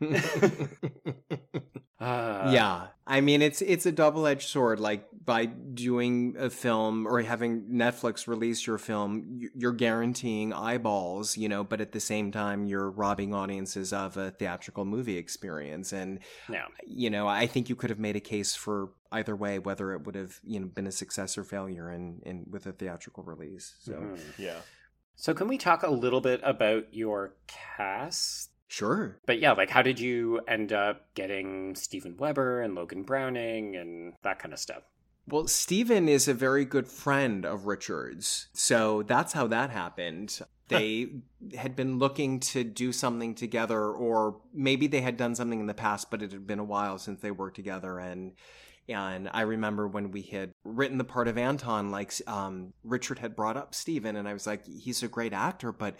Uh, 2.00 2.50
yeah 2.54 2.86
i 3.06 3.20
mean 3.20 3.42
it's 3.42 3.60
it's 3.60 3.84
a 3.84 3.92
double-edged 3.92 4.48
sword 4.48 4.80
like 4.80 5.06
by 5.24 5.44
doing 5.44 6.34
a 6.38 6.48
film 6.48 7.06
or 7.06 7.20
having 7.20 7.62
netflix 7.70 8.26
release 8.26 8.66
your 8.66 8.78
film 8.78 9.22
you- 9.36 9.50
you're 9.54 9.72
guaranteeing 9.72 10.52
eyeballs 10.52 11.36
you 11.36 11.48
know 11.48 11.62
but 11.62 11.80
at 11.80 11.92
the 11.92 12.00
same 12.00 12.32
time 12.32 12.64
you're 12.64 12.90
robbing 12.90 13.34
audiences 13.34 13.92
of 13.92 14.16
a 14.16 14.30
theatrical 14.30 14.84
movie 14.84 15.18
experience 15.18 15.92
and 15.92 16.18
no. 16.48 16.62
you 16.86 17.10
know 17.10 17.28
i 17.28 17.46
think 17.46 17.68
you 17.68 17.76
could 17.76 17.90
have 17.90 17.98
made 17.98 18.16
a 18.16 18.20
case 18.20 18.54
for 18.54 18.90
either 19.12 19.36
way 19.36 19.58
whether 19.58 19.92
it 19.92 20.04
would 20.06 20.14
have 20.14 20.40
you 20.42 20.58
know 20.58 20.66
been 20.66 20.86
a 20.86 20.92
success 20.92 21.36
or 21.36 21.44
failure 21.44 21.90
in, 21.92 22.20
in 22.24 22.46
with 22.50 22.64
a 22.66 22.72
theatrical 22.72 23.22
release 23.22 23.74
so 23.80 23.92
Mhm. 23.92 24.38
Yeah. 24.38 24.60
So 25.16 25.34
can 25.34 25.48
we 25.48 25.58
talk 25.58 25.82
a 25.82 25.90
little 25.90 26.22
bit 26.22 26.40
about 26.42 26.94
your 26.94 27.34
cast? 27.46 28.50
sure 28.68 29.18
But 29.26 29.38
yeah, 29.40 29.52
like 29.52 29.68
how 29.68 29.82
did 29.82 30.00
you 30.00 30.40
end 30.48 30.72
up 30.72 31.12
getting 31.14 31.74
Steven 31.74 32.16
Weber 32.16 32.62
and 32.62 32.74
Logan 32.74 33.02
Browning 33.02 33.76
and 33.76 34.14
that 34.22 34.38
kind 34.38 34.54
of 34.54 34.58
stuff? 34.60 34.82
Well, 35.30 35.46
Steven 35.46 36.08
is 36.08 36.28
a 36.28 36.34
very 36.34 36.64
good 36.64 36.88
friend 36.88 37.44
of 37.46 37.66
Richard's. 37.66 38.48
So 38.52 39.02
that's 39.04 39.32
how 39.32 39.46
that 39.48 39.70
happened. 39.70 40.40
They 40.68 41.08
had 41.56 41.74
been 41.74 41.98
looking 41.98 42.40
to 42.40 42.62
do 42.62 42.92
something 42.92 43.34
together, 43.34 43.90
or 43.90 44.40
maybe 44.54 44.86
they 44.86 45.00
had 45.00 45.16
done 45.16 45.34
something 45.34 45.60
in 45.60 45.66
the 45.66 45.74
past, 45.74 46.10
but 46.10 46.22
it 46.22 46.32
had 46.32 46.46
been 46.46 46.58
a 46.58 46.64
while 46.64 46.98
since 46.98 47.20
they 47.20 47.30
worked 47.30 47.56
together. 47.56 47.98
And 47.98 48.32
And 48.88 49.30
I 49.32 49.42
remember 49.42 49.86
when 49.86 50.10
we 50.10 50.22
had 50.22 50.52
written 50.64 50.98
the 50.98 51.04
part 51.04 51.28
of 51.28 51.38
Anton, 51.38 51.90
like 51.90 52.12
um, 52.26 52.72
Richard 52.82 53.18
had 53.18 53.36
brought 53.36 53.56
up 53.56 53.74
Steven, 53.74 54.16
and 54.16 54.28
I 54.28 54.32
was 54.32 54.46
like, 54.46 54.66
he's 54.66 55.02
a 55.02 55.08
great 55.08 55.32
actor, 55.32 55.72
but 55.72 55.96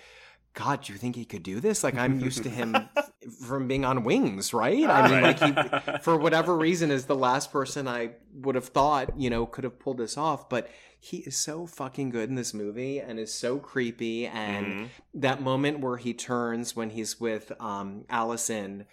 God, 0.55 0.83
do 0.83 0.93
you 0.93 0.99
think 0.99 1.15
he 1.15 1.25
could 1.25 1.45
do 1.45 1.61
this? 1.61 1.85
Like, 1.85 1.95
I'm 1.95 2.19
used 2.19 2.43
to 2.43 2.51
him 2.51 2.77
from 3.31 3.69
being 3.69 3.85
on 3.85 4.05
Wings, 4.05 4.53
right? 4.53 4.89
I 4.89 5.03
mean, 5.09 5.21
like, 5.21 5.39
he, 5.39 5.55
for 6.03 6.17
whatever 6.17 6.57
reason, 6.57 6.91
is 6.91 7.07
the 7.07 7.15
last 7.17 7.51
person 7.53 7.89
I 7.89 8.11
would 8.35 8.55
have 8.55 8.67
thought, 8.69 9.19
you 9.19 9.31
know, 9.31 9.47
could 9.47 9.65
have 9.65 9.79
pulled 9.79 9.99
this 9.99 10.17
off. 10.19 10.49
But 10.49 10.71
he 10.99 11.19
is 11.19 11.37
so 11.37 11.67
fucking 11.67 12.11
good 12.11 12.29
in 12.29 12.35
this 12.35 12.53
movie 12.53 13.01
and 13.01 13.19
is 13.19 13.33
so 13.33 13.59
creepy. 13.59 14.27
And 14.27 14.75
Mhm. 14.75 14.89
that 15.15 15.41
moment 15.41 15.81
where 15.81 15.97
he 15.97 16.13
turns 16.13 16.77
when 16.77 16.91
he's 16.91 17.19
with 17.19 17.53
um, 17.61 18.05
Allison, 18.11 18.85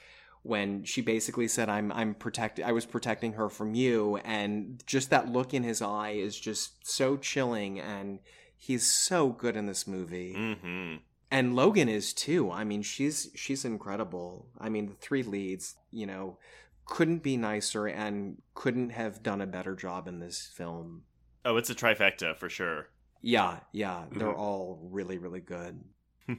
when 0.44 0.84
she 0.86 1.02
basically 1.02 1.48
said, 1.50 1.68
"I'm 1.68 1.92
I'm 1.92 2.14
protect 2.16 2.60
I 2.62 2.72
was 2.72 2.86
protecting 2.86 3.34
her 3.34 3.50
from 3.50 3.74
you," 3.76 4.18
and 4.24 4.82
just 4.86 5.10
that 5.10 5.28
look 5.28 5.54
in 5.54 5.64
his 5.64 5.82
eye 5.82 6.12
is 6.12 6.40
just 6.40 6.88
so 6.90 7.18
chilling, 7.18 7.80
and 7.80 8.20
he's 8.56 8.86
so 8.86 9.30
good 9.30 9.58
in 9.58 9.66
this 9.66 9.86
movie 9.86 10.34
hmm 10.34 10.96
and 11.32 11.56
Logan 11.56 11.90
is 11.90 12.14
too. 12.14 12.52
I 12.52 12.64
mean, 12.64 12.82
she's 12.82 13.30
she's 13.36 13.66
incredible. 13.66 14.48
I 14.60 14.70
mean, 14.70 14.88
the 14.88 14.94
three 14.96 15.24
leads, 15.24 15.76
you 15.92 16.06
know, 16.06 16.38
couldn't 16.86 17.24
be 17.24 17.38
nicer 17.38 17.88
and 17.88 18.42
couldn't 18.54 18.92
have 18.92 19.24
done 19.24 19.42
a 19.42 19.48
better 19.48 19.76
job 19.76 20.08
in 20.08 20.20
this 20.20 20.50
film. 20.54 21.04
Oh, 21.46 21.58
it's 21.58 21.70
a 21.70 21.76
trifecta 21.76 22.36
for 22.38 22.50
sure. 22.50 22.90
Yeah, 23.22 23.60
yeah, 23.72 24.06
they're 24.12 24.28
Mhm. 24.34 24.38
all 24.38 24.80
really 24.92 25.18
really 25.18 25.42
good. 25.42 25.84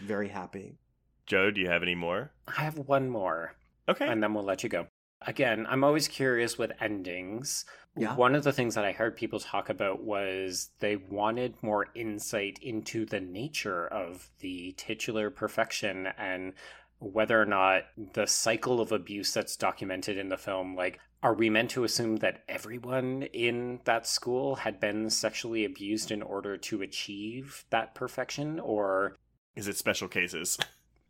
Very 0.00 0.28
happy. 0.28 0.78
Joe, 1.26 1.50
do 1.50 1.60
you 1.60 1.68
have 1.68 1.82
any 1.82 1.94
more? 1.94 2.32
I 2.46 2.62
have 2.62 2.78
one 2.78 3.08
more. 3.10 3.56
Okay. 3.88 4.06
and 4.08 4.20
then 4.22 4.34
we'll 4.34 4.44
let 4.44 4.62
you 4.64 4.68
go. 4.68 4.88
Again, 5.22 5.64
I'm 5.68 5.84
always 5.84 6.08
curious 6.08 6.58
with 6.58 6.72
endings. 6.80 7.64
Yeah. 7.96 8.14
One 8.14 8.34
of 8.34 8.44
the 8.44 8.52
things 8.52 8.74
that 8.74 8.84
I 8.84 8.92
heard 8.92 9.16
people 9.16 9.40
talk 9.40 9.70
about 9.70 10.02
was 10.02 10.70
they 10.80 10.96
wanted 10.96 11.54
more 11.62 11.86
insight 11.94 12.58
into 12.60 13.06
the 13.06 13.20
nature 13.20 13.86
of 13.86 14.30
the 14.40 14.74
titular 14.76 15.30
perfection 15.30 16.08
and 16.18 16.52
whether 16.98 17.40
or 17.40 17.46
not 17.46 17.84
the 18.14 18.26
cycle 18.26 18.80
of 18.80 18.92
abuse 18.92 19.32
that's 19.32 19.56
documented 19.56 20.16
in 20.16 20.28
the 20.28 20.36
film 20.36 20.74
like 20.74 20.98
are 21.22 21.34
we 21.34 21.50
meant 21.50 21.70
to 21.70 21.84
assume 21.84 22.16
that 22.16 22.44
everyone 22.48 23.22
in 23.32 23.80
that 23.84 24.06
school 24.06 24.56
had 24.56 24.78
been 24.78 25.10
sexually 25.10 25.64
abused 25.64 26.10
in 26.10 26.22
order 26.22 26.56
to 26.56 26.82
achieve 26.82 27.64
that 27.70 27.94
perfection 27.94 28.60
or 28.60 29.16
Is 29.56 29.66
it 29.66 29.76
special 29.76 30.08
cases? 30.08 30.58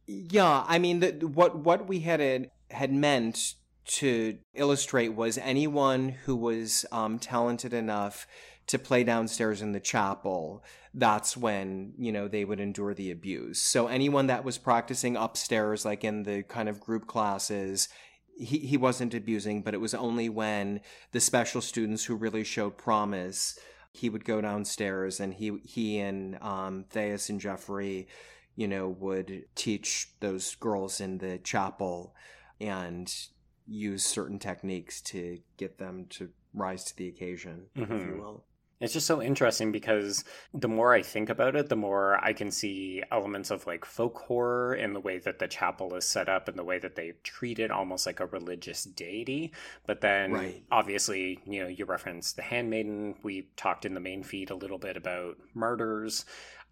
Yeah, 0.06 0.64
I 0.66 0.78
mean, 0.78 1.00
the, 1.00 1.10
what 1.26 1.58
what 1.58 1.88
we 1.88 2.00
had 2.00 2.50
had 2.70 2.92
meant 2.92 3.54
to 3.86 4.38
illustrate 4.54 5.10
was 5.10 5.38
anyone 5.38 6.08
who 6.08 6.36
was 6.36 6.84
um, 6.92 7.18
talented 7.18 7.72
enough 7.72 8.26
to 8.66 8.78
play 8.78 9.04
downstairs 9.04 9.62
in 9.62 9.72
the 9.72 9.80
chapel. 9.80 10.64
That's 10.92 11.36
when 11.36 11.94
you 11.98 12.12
know 12.12 12.28
they 12.28 12.44
would 12.44 12.60
endure 12.60 12.94
the 12.94 13.10
abuse. 13.10 13.60
So 13.60 13.86
anyone 13.86 14.26
that 14.26 14.44
was 14.44 14.58
practicing 14.58 15.16
upstairs, 15.16 15.84
like 15.84 16.04
in 16.04 16.24
the 16.24 16.42
kind 16.42 16.68
of 16.68 16.80
group 16.80 17.06
classes. 17.06 17.88
He, 18.38 18.58
he 18.58 18.76
wasn't 18.76 19.14
abusing, 19.14 19.62
but 19.62 19.72
it 19.72 19.80
was 19.80 19.94
only 19.94 20.28
when 20.28 20.82
the 21.12 21.20
special 21.20 21.62
students 21.62 22.04
who 22.04 22.14
really 22.14 22.44
showed 22.44 22.76
promise, 22.76 23.58
he 23.94 24.10
would 24.10 24.26
go 24.26 24.42
downstairs 24.42 25.20
and 25.20 25.32
he 25.32 25.58
he 25.64 26.00
and 26.00 26.36
um, 26.42 26.84
Theus 26.92 27.30
and 27.30 27.40
Jeffrey 27.40 28.08
you 28.56 28.66
know, 28.66 28.88
would 28.88 29.44
teach 29.54 30.08
those 30.20 30.54
girls 30.56 31.00
in 31.00 31.18
the 31.18 31.38
chapel 31.38 32.14
and 32.58 33.14
use 33.66 34.04
certain 34.04 34.38
techniques 34.38 35.00
to 35.02 35.38
get 35.56 35.78
them 35.78 36.06
to 36.10 36.30
rise 36.54 36.84
to 36.84 36.96
the 36.96 37.08
occasion, 37.08 37.66
if 37.74 37.88
you 37.90 37.96
Mhm. 37.96 38.18
will. 38.18 38.44
It's 38.78 38.92
just 38.92 39.06
so 39.06 39.22
interesting 39.22 39.72
because 39.72 40.22
the 40.52 40.68
more 40.68 40.92
I 40.92 41.00
think 41.00 41.30
about 41.30 41.56
it, 41.56 41.70
the 41.70 41.76
more 41.76 42.22
I 42.22 42.34
can 42.34 42.50
see 42.50 43.02
elements 43.10 43.50
of 43.50 43.66
like 43.66 43.86
folk 43.86 44.18
horror 44.18 44.74
in 44.74 44.92
the 44.92 45.00
way 45.00 45.18
that 45.18 45.38
the 45.38 45.48
chapel 45.48 45.94
is 45.94 46.04
set 46.04 46.28
up 46.28 46.46
and 46.46 46.58
the 46.58 46.64
way 46.64 46.78
that 46.80 46.94
they 46.94 47.14
treat 47.22 47.58
it 47.58 47.70
almost 47.70 48.04
like 48.04 48.20
a 48.20 48.26
religious 48.26 48.84
deity. 48.84 49.50
But 49.86 50.02
then 50.02 50.30
Right. 50.30 50.62
obviously, 50.70 51.40
you 51.46 51.62
know, 51.62 51.68
you 51.68 51.86
referenced 51.86 52.36
The 52.36 52.42
Handmaiden. 52.42 53.14
We 53.22 53.48
talked 53.56 53.86
in 53.86 53.94
the 53.94 54.00
main 54.00 54.22
feed 54.22 54.50
a 54.50 54.54
little 54.54 54.78
bit 54.78 54.98
about 54.98 55.38
murders. 55.54 56.26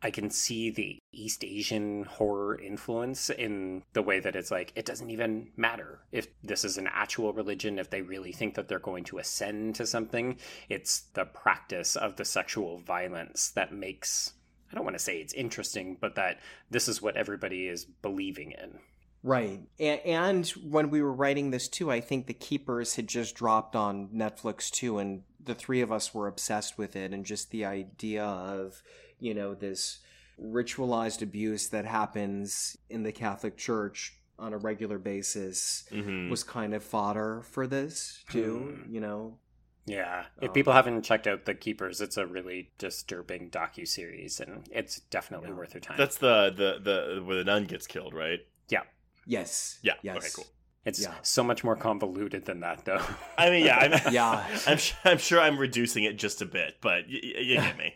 I 0.05 0.11
can 0.11 0.29
see 0.29 0.69
the 0.69 0.99
East 1.12 1.43
Asian 1.43 2.05
horror 2.05 2.61
influence 2.61 3.31
in 3.31 3.85
the 3.95 4.03
way 4.03 4.21
that 4.21 4.37
it's 4.37 4.51
like, 4.51 4.71
it 4.77 4.85
doesn't 4.85 5.09
even 5.09 5.49
matter 5.57 6.01
if 6.12 6.29
this 6.43 6.62
is 6.62 6.77
an 6.77 6.90
actual 6.93 7.33
religion, 7.33 7.79
if 7.79 7.88
they 7.88 8.03
really 8.03 8.31
think 8.31 8.55
that 8.55 8.69
they're 8.69 8.79
going 8.79 9.05
to 9.05 9.17
ascend 9.17 9.77
to 9.77 9.87
something. 9.87 10.37
It's 10.69 11.05
the 11.14 11.25
practice 11.25 11.97
of 11.97 12.17
the 12.17 12.27
sexual 12.27 12.77
violence 12.81 13.49
that 13.53 13.73
makes, 13.73 14.35
I 14.71 14.75
don't 14.75 14.85
want 14.85 14.95
to 14.95 15.03
say 15.03 15.17
it's 15.17 15.33
interesting, 15.33 15.97
but 15.99 16.17
that 16.17 16.38
this 16.71 16.87
is 16.87 17.01
what 17.01 17.17
everybody 17.17 17.67
is 17.67 17.87
believing 17.87 18.53
in. 18.53 18.81
Right. 19.23 19.62
And, 19.79 20.47
when 20.49 20.90
we 20.90 21.01
were 21.01 21.14
writing 21.14 21.51
this 21.51 21.67
too, 21.67 21.90
I 21.90 22.03
think 22.03 22.27
The 22.27 22.35
Keepers 22.35 22.97
had 22.97 23.09
just 23.09 23.35
dropped 23.35 23.75
on 23.75 24.09
Netflix 24.09 24.71
too, 24.71 24.99
and 24.99 25.23
the 25.43 25.55
three 25.55 25.81
of 25.81 25.90
us 25.90 26.12
were 26.12 26.29
obsessed 26.29 26.77
with 26.77 26.95
it, 26.95 27.14
and 27.14 27.25
just 27.25 27.51
the 27.51 27.64
idea 27.64 28.23
of, 28.23 28.83
you 29.20 29.35
know, 29.35 29.55
this 29.55 29.98
ritualized 30.40 31.22
abuse 31.22 31.68
that 31.68 31.85
happens 31.85 32.77
in 32.90 33.03
the 33.03 33.12
Catholic 33.12 33.57
Church 33.57 34.16
on 34.38 34.53
a 34.53 34.59
regular 34.59 34.98
basis 34.98 35.85
hmm 35.90 36.29
was 36.29 36.42
kind 36.42 36.74
of 36.74 36.83
fodder 36.83 37.42
for 37.44 37.66
this 37.66 38.24
too, 38.29 38.81
Hmm. 38.85 38.92
you 38.92 39.00
know. 39.00 39.38
Yeah. 39.87 40.24
If 40.40 40.48
Um, 40.48 40.55
people 40.55 40.72
haven't 40.72 41.03
checked 41.03 41.27
out 41.27 41.44
The 41.44 41.55
Keepers, 41.55 42.00
it's 42.00 42.16
a 42.16 42.27
really 42.27 42.72
disturbing 42.79 43.50
docu 43.50 43.87
series, 43.87 44.40
and 44.40 44.66
it's 44.72 44.98
definitely 45.00 45.50
Yeah. 45.50 45.55
worth 45.57 45.74
your 45.74 45.83
time. 45.83 45.98
That's 45.98 46.16
the, 46.18 46.50
the 46.50 46.81
the 46.83 47.22
where 47.22 47.37
the 47.37 47.44
nun 47.44 47.64
gets 47.66 47.87
killed, 47.87 48.14
right? 48.14 48.40
Yeah. 48.68 48.83
Yes. 49.27 49.79
Yeah. 49.83 49.94
Yes. 50.03 50.16
Okay. 50.16 50.29
Cool. 50.35 50.46
It's 50.87 51.00
yeah. 51.00 51.14
so 51.22 51.42
much 51.44 51.62
more 51.64 51.77
convoluted 51.77 52.44
than 52.46 52.61
that, 52.61 52.85
though. 52.85 53.03
I 53.38 53.50
mean, 53.50 53.64
yeah, 53.64 53.77
I'm, 53.79 53.92
Yeah. 54.12 54.44
I'm 54.66 54.79
su- 54.79 54.94
I'm 55.05 55.18
sure 55.18 55.40
I'm 55.40 55.59
reducing 55.59 56.05
it 56.05 56.16
just 56.16 56.42
a 56.42 56.46
bit, 56.46 56.79
but 56.81 57.05
y- 57.09 57.20
y- 57.22 57.40
you 57.40 57.55
get 57.57 57.79
me. 57.79 57.94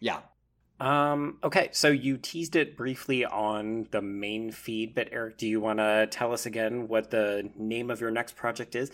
Yeah. 0.00 0.20
Um, 0.80 1.38
okay, 1.42 1.70
so 1.72 1.88
you 1.88 2.16
teased 2.16 2.54
it 2.54 2.76
briefly 2.76 3.24
on 3.24 3.88
the 3.90 4.00
main 4.00 4.52
feed, 4.52 4.94
but 4.94 5.08
Eric, 5.10 5.36
do 5.36 5.48
you 5.48 5.60
want 5.60 5.80
to 5.80 6.06
tell 6.10 6.32
us 6.32 6.46
again 6.46 6.86
what 6.86 7.10
the 7.10 7.50
name 7.56 7.90
of 7.90 8.00
your 8.00 8.12
next 8.12 8.36
project 8.36 8.76
is? 8.76 8.92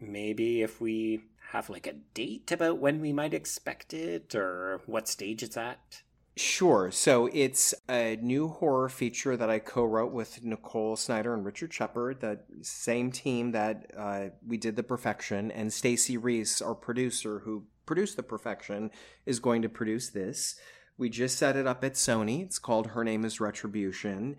Maybe 0.00 0.62
if 0.62 0.80
we 0.80 1.24
have 1.50 1.68
like 1.68 1.86
a 1.86 1.92
date 2.14 2.50
about 2.52 2.78
when 2.78 3.00
we 3.00 3.12
might 3.12 3.34
expect 3.34 3.92
it 3.92 4.34
or 4.34 4.80
what 4.86 5.08
stage 5.08 5.42
it's 5.42 5.56
at? 5.56 6.02
Sure. 6.38 6.90
So 6.90 7.30
it's 7.32 7.74
a 7.88 8.18
new 8.20 8.48
horror 8.48 8.90
feature 8.90 9.38
that 9.38 9.48
I 9.48 9.58
co-wrote 9.58 10.12
with 10.12 10.44
Nicole 10.44 10.96
Snyder 10.96 11.32
and 11.32 11.46
Richard 11.46 11.72
Shepard, 11.72 12.20
the 12.20 12.40
same 12.60 13.10
team 13.10 13.52
that 13.52 13.90
uh, 13.96 14.24
we 14.46 14.58
did 14.58 14.76
The 14.76 14.82
Perfection, 14.82 15.50
and 15.50 15.72
Stacey 15.72 16.18
Reiss, 16.18 16.60
our 16.60 16.74
producer 16.74 17.40
who 17.40 17.64
produced 17.86 18.16
The 18.16 18.22
Perfection, 18.22 18.90
is 19.24 19.38
going 19.38 19.62
to 19.62 19.68
produce 19.68 20.10
this. 20.10 20.56
We 20.98 21.08
just 21.08 21.38
set 21.38 21.56
it 21.56 21.66
up 21.66 21.84
at 21.84 21.94
Sony. 21.94 22.44
It's 22.44 22.58
called 22.58 22.88
Her 22.88 23.04
Name 23.04 23.24
is 23.24 23.40
Retribution. 23.40 24.36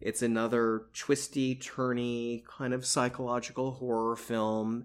It's 0.00 0.22
another 0.22 0.82
twisty, 0.94 1.56
turny, 1.56 2.44
kind 2.44 2.72
of 2.72 2.86
psychological 2.86 3.72
horror 3.72 4.16
film 4.16 4.84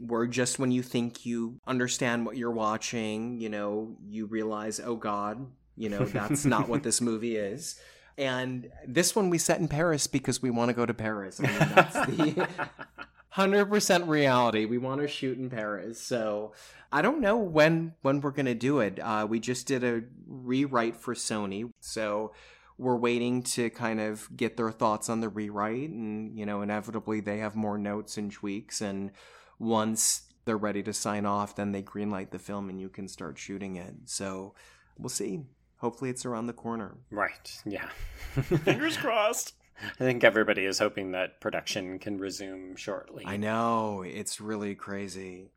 where 0.00 0.26
just 0.26 0.58
when 0.58 0.72
you 0.72 0.82
think 0.82 1.24
you 1.24 1.60
understand 1.66 2.26
what 2.26 2.36
you're 2.36 2.50
watching, 2.50 3.38
you 3.38 3.48
know, 3.48 3.96
you 4.08 4.26
realize, 4.26 4.80
oh 4.80 4.96
God, 4.96 5.46
you 5.76 5.88
know, 5.88 6.04
that's 6.04 6.44
not 6.44 6.68
what 6.68 6.82
this 6.82 7.00
movie 7.00 7.36
is. 7.36 7.78
And 8.16 8.70
this 8.86 9.14
one 9.16 9.28
we 9.28 9.38
set 9.38 9.58
in 9.58 9.68
Paris 9.68 10.06
because 10.06 10.40
we 10.40 10.50
want 10.50 10.68
to 10.68 10.74
go 10.74 10.86
to 10.86 10.94
Paris. 10.94 11.40
I 11.40 11.46
mean, 11.46 11.58
that's 11.74 12.06
the 12.06 12.48
100% 13.36 14.08
reality. 14.08 14.64
We 14.64 14.78
want 14.78 15.00
to 15.00 15.08
shoot 15.08 15.38
in 15.38 15.50
Paris. 15.50 16.00
So 16.00 16.52
I 16.92 17.02
don't 17.02 17.20
know 17.20 17.36
when 17.36 17.94
when 18.02 18.20
we're 18.20 18.30
going 18.30 18.46
to 18.46 18.54
do 18.54 18.80
it. 18.80 19.00
Uh, 19.00 19.26
we 19.28 19.40
just 19.40 19.66
did 19.66 19.82
a 19.82 20.02
rewrite 20.26 20.96
for 20.96 21.14
Sony. 21.14 21.70
So 21.80 22.32
we're 22.78 22.96
waiting 22.96 23.42
to 23.42 23.70
kind 23.70 24.00
of 24.00 24.28
get 24.36 24.56
their 24.56 24.70
thoughts 24.70 25.08
on 25.08 25.20
the 25.20 25.28
rewrite 25.28 25.90
and 25.90 26.36
you 26.36 26.44
know 26.44 26.60
inevitably 26.62 27.20
they 27.20 27.38
have 27.38 27.54
more 27.54 27.78
notes 27.78 28.16
and 28.16 28.32
tweaks 28.32 28.80
and 28.80 29.12
once 29.60 30.22
they're 30.44 30.56
ready 30.56 30.82
to 30.82 30.92
sign 30.92 31.24
off 31.24 31.54
then 31.54 31.70
they 31.70 31.82
greenlight 31.82 32.30
the 32.30 32.38
film 32.38 32.68
and 32.68 32.80
you 32.80 32.88
can 32.88 33.06
start 33.06 33.38
shooting 33.38 33.76
it 33.76 33.94
so 34.06 34.54
we'll 34.98 35.08
see 35.08 35.40
hopefully 35.78 36.10
it's 36.10 36.26
around 36.26 36.46
the 36.46 36.52
corner 36.52 36.96
Right, 37.10 37.62
yeah. 37.64 37.88
Fingers 38.64 38.96
crossed. 38.96 39.54
I 39.82 40.04
think 40.04 40.24
everybody 40.24 40.64
is 40.64 40.78
hoping 40.78 41.12
that 41.12 41.40
production 41.40 41.98
can 41.98 42.18
resume 42.18 42.76
shortly. 42.76 43.24
i 43.26 43.36
know 43.36 44.02
it's 44.06 44.40
really 44.40 44.74
crazy 44.74 45.50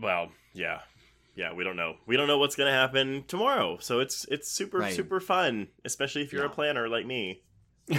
Well, 0.00 0.30
yeah, 0.54 0.80
yeah. 1.34 1.52
We 1.52 1.64
don't 1.64 1.76
know. 1.76 1.94
We 2.06 2.16
don't 2.16 2.28
know 2.28 2.38
what's 2.38 2.56
gonna 2.56 2.72
happen 2.72 3.24
tomorrow. 3.28 3.78
So 3.80 4.00
it's 4.00 4.24
it's 4.30 4.50
super 4.50 4.78
Right. 4.78 4.94
super 4.94 5.20
fun, 5.20 5.68
especially 5.84 6.22
if 6.22 6.32
you're 6.32 6.44
a 6.44 6.50
planner 6.50 6.88
like 6.88 7.06
me. 7.06 7.42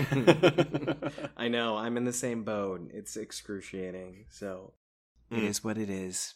i 1.38 1.47
know 1.47 1.75
i'm 1.77 1.97
in 1.97 2.05
the 2.05 2.13
same 2.13 2.43
boat 2.43 2.79
it's 2.93 3.17
excruciating 3.17 4.25
so 4.29 4.73
It 5.32 5.36
mm. 5.38 5.47
is 5.47 5.63
what 5.63 5.77
it 5.79 5.89
is. 5.89 6.36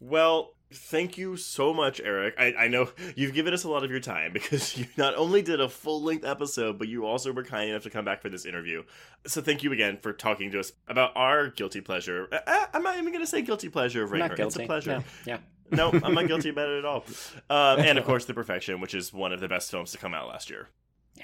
Well, 0.00 0.54
thank 0.72 1.18
you 1.18 1.36
so 1.36 1.74
much, 1.74 2.00
Eric. 2.00 2.34
I, 2.38 2.54
I 2.58 2.68
know 2.68 2.88
you've 3.16 3.34
given 3.34 3.52
us 3.52 3.64
a 3.64 3.68
lot 3.68 3.84
of 3.84 3.90
your 3.90 4.00
time 4.00 4.32
because 4.32 4.76
you 4.78 4.86
not 4.96 5.14
only 5.14 5.42
did 5.42 5.60
a 5.60 5.68
full 5.68 6.02
length 6.02 6.24
episode, 6.24 6.78
but 6.78 6.88
you 6.88 7.04
also 7.06 7.32
were 7.32 7.44
kind 7.44 7.70
enough 7.70 7.82
to 7.82 7.90
come 7.90 8.04
back 8.04 8.22
for 8.22 8.28
this 8.28 8.44
interview. 8.46 8.82
So 9.26 9.40
thank 9.42 9.62
you 9.62 9.72
again 9.72 9.98
for 10.00 10.12
talking 10.12 10.50
to 10.52 10.60
us 10.60 10.72
about 10.88 11.12
our 11.16 11.48
guilty 11.48 11.80
pleasure. 11.80 12.28
Uh, 12.32 12.66
I'm 12.72 12.82
not 12.82 12.96
even 12.96 13.08
going 13.12 13.24
to 13.24 13.26
say 13.26 13.42
guilty 13.42 13.68
pleasure 13.68 14.02
of 14.02 14.08
I'm 14.08 14.14
Ringer. 14.14 14.28
not 14.28 14.36
guilty. 14.36 14.62
It's 14.62 14.64
a 14.64 14.66
pleasure. 14.66 14.90
No, 14.98 15.04
yeah. 15.26 15.38
no, 15.70 15.90
I'm 16.02 16.14
not 16.14 16.26
guilty 16.26 16.48
about 16.48 16.68
it 16.68 16.78
at 16.78 16.84
all. 16.84 17.04
Um, 17.48 17.80
and 17.80 17.98
of 17.98 18.04
course, 18.06 18.24
The 18.24 18.34
Perfection, 18.34 18.80
which 18.80 18.94
is 18.94 19.12
one 19.12 19.32
of 19.32 19.40
the 19.40 19.48
best 19.48 19.70
films 19.70 19.92
to 19.92 19.98
come 19.98 20.14
out 20.14 20.28
last 20.28 20.50
year. 20.50 20.68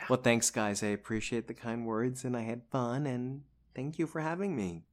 Well, 0.08 0.20
thanks, 0.20 0.50
guys. 0.50 0.82
I 0.82 0.88
appreciate 0.88 1.48
the 1.48 1.54
kind 1.54 1.86
words, 1.86 2.24
and 2.24 2.36
I 2.36 2.42
had 2.42 2.62
fun, 2.70 3.06
and 3.06 3.42
thank 3.74 3.98
you 3.98 4.06
for 4.06 4.20
having 4.20 4.54
me. 4.54 4.84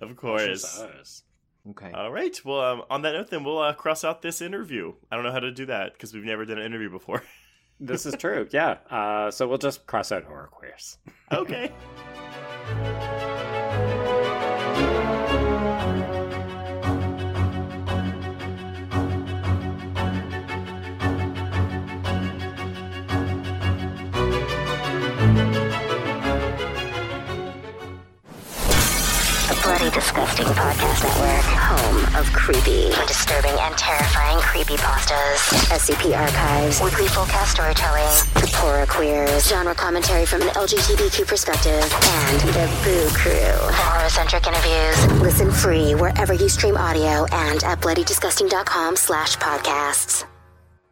Of 0.00 0.16
course. 0.16 0.82
Okay. 1.70 1.90
All 1.92 2.12
right. 2.12 2.38
Well, 2.44 2.60
um, 2.60 2.82
on 2.90 3.02
that 3.02 3.12
note, 3.12 3.30
then 3.30 3.42
we'll 3.44 3.58
uh, 3.58 3.72
cross 3.74 4.04
out 4.04 4.22
this 4.22 4.40
interview. 4.40 4.94
I 5.10 5.16
don't 5.16 5.24
know 5.24 5.32
how 5.32 5.40
to 5.40 5.50
do 5.50 5.66
that 5.66 5.92
because 5.94 6.14
we've 6.14 6.24
never 6.24 6.44
done 6.44 6.58
an 6.58 6.64
interview 6.64 6.90
before. 6.90 7.22
This 7.78 8.06
is 8.06 8.14
true. 8.14 8.48
Yeah. 8.52 8.78
Uh, 8.88 9.30
so 9.30 9.46
we'll 9.46 9.58
just 9.58 9.86
cross 9.86 10.10
out 10.10 10.24
horror 10.24 10.48
queers. 10.50 10.96
okay. 11.30 11.70
Disgusting 30.16 30.46
Podcast 30.46 31.04
Network, 31.04 31.44
home 31.44 32.16
of 32.16 32.32
creepy, 32.32 32.88
disturbing, 33.06 33.52
and 33.60 33.76
terrifying 33.76 34.38
creepy 34.38 34.76
pastas, 34.76 35.36
SCP 35.68 36.18
archives, 36.18 36.80
weekly 36.80 37.06
full 37.06 37.26
cast 37.26 37.52
storytelling, 37.52 38.08
horror 38.54 38.86
queers, 38.86 39.46
genre 39.46 39.74
commentary 39.74 40.24
from 40.24 40.40
an 40.40 40.48
LGBTQ 40.48 41.26
perspective, 41.26 41.84
and 41.92 42.40
the 42.56 42.66
Boo 42.82 43.10
Crew. 43.10 43.74
Horror-centric 43.74 44.46
interviews, 44.46 45.20
listen 45.20 45.50
free 45.50 45.94
wherever 45.94 46.32
you 46.32 46.48
stream 46.48 46.78
audio 46.78 47.26
and 47.32 47.62
at 47.64 47.82
bloodydisgusting.com 47.82 48.96
slash 48.96 49.36
podcasts. 49.36 50.24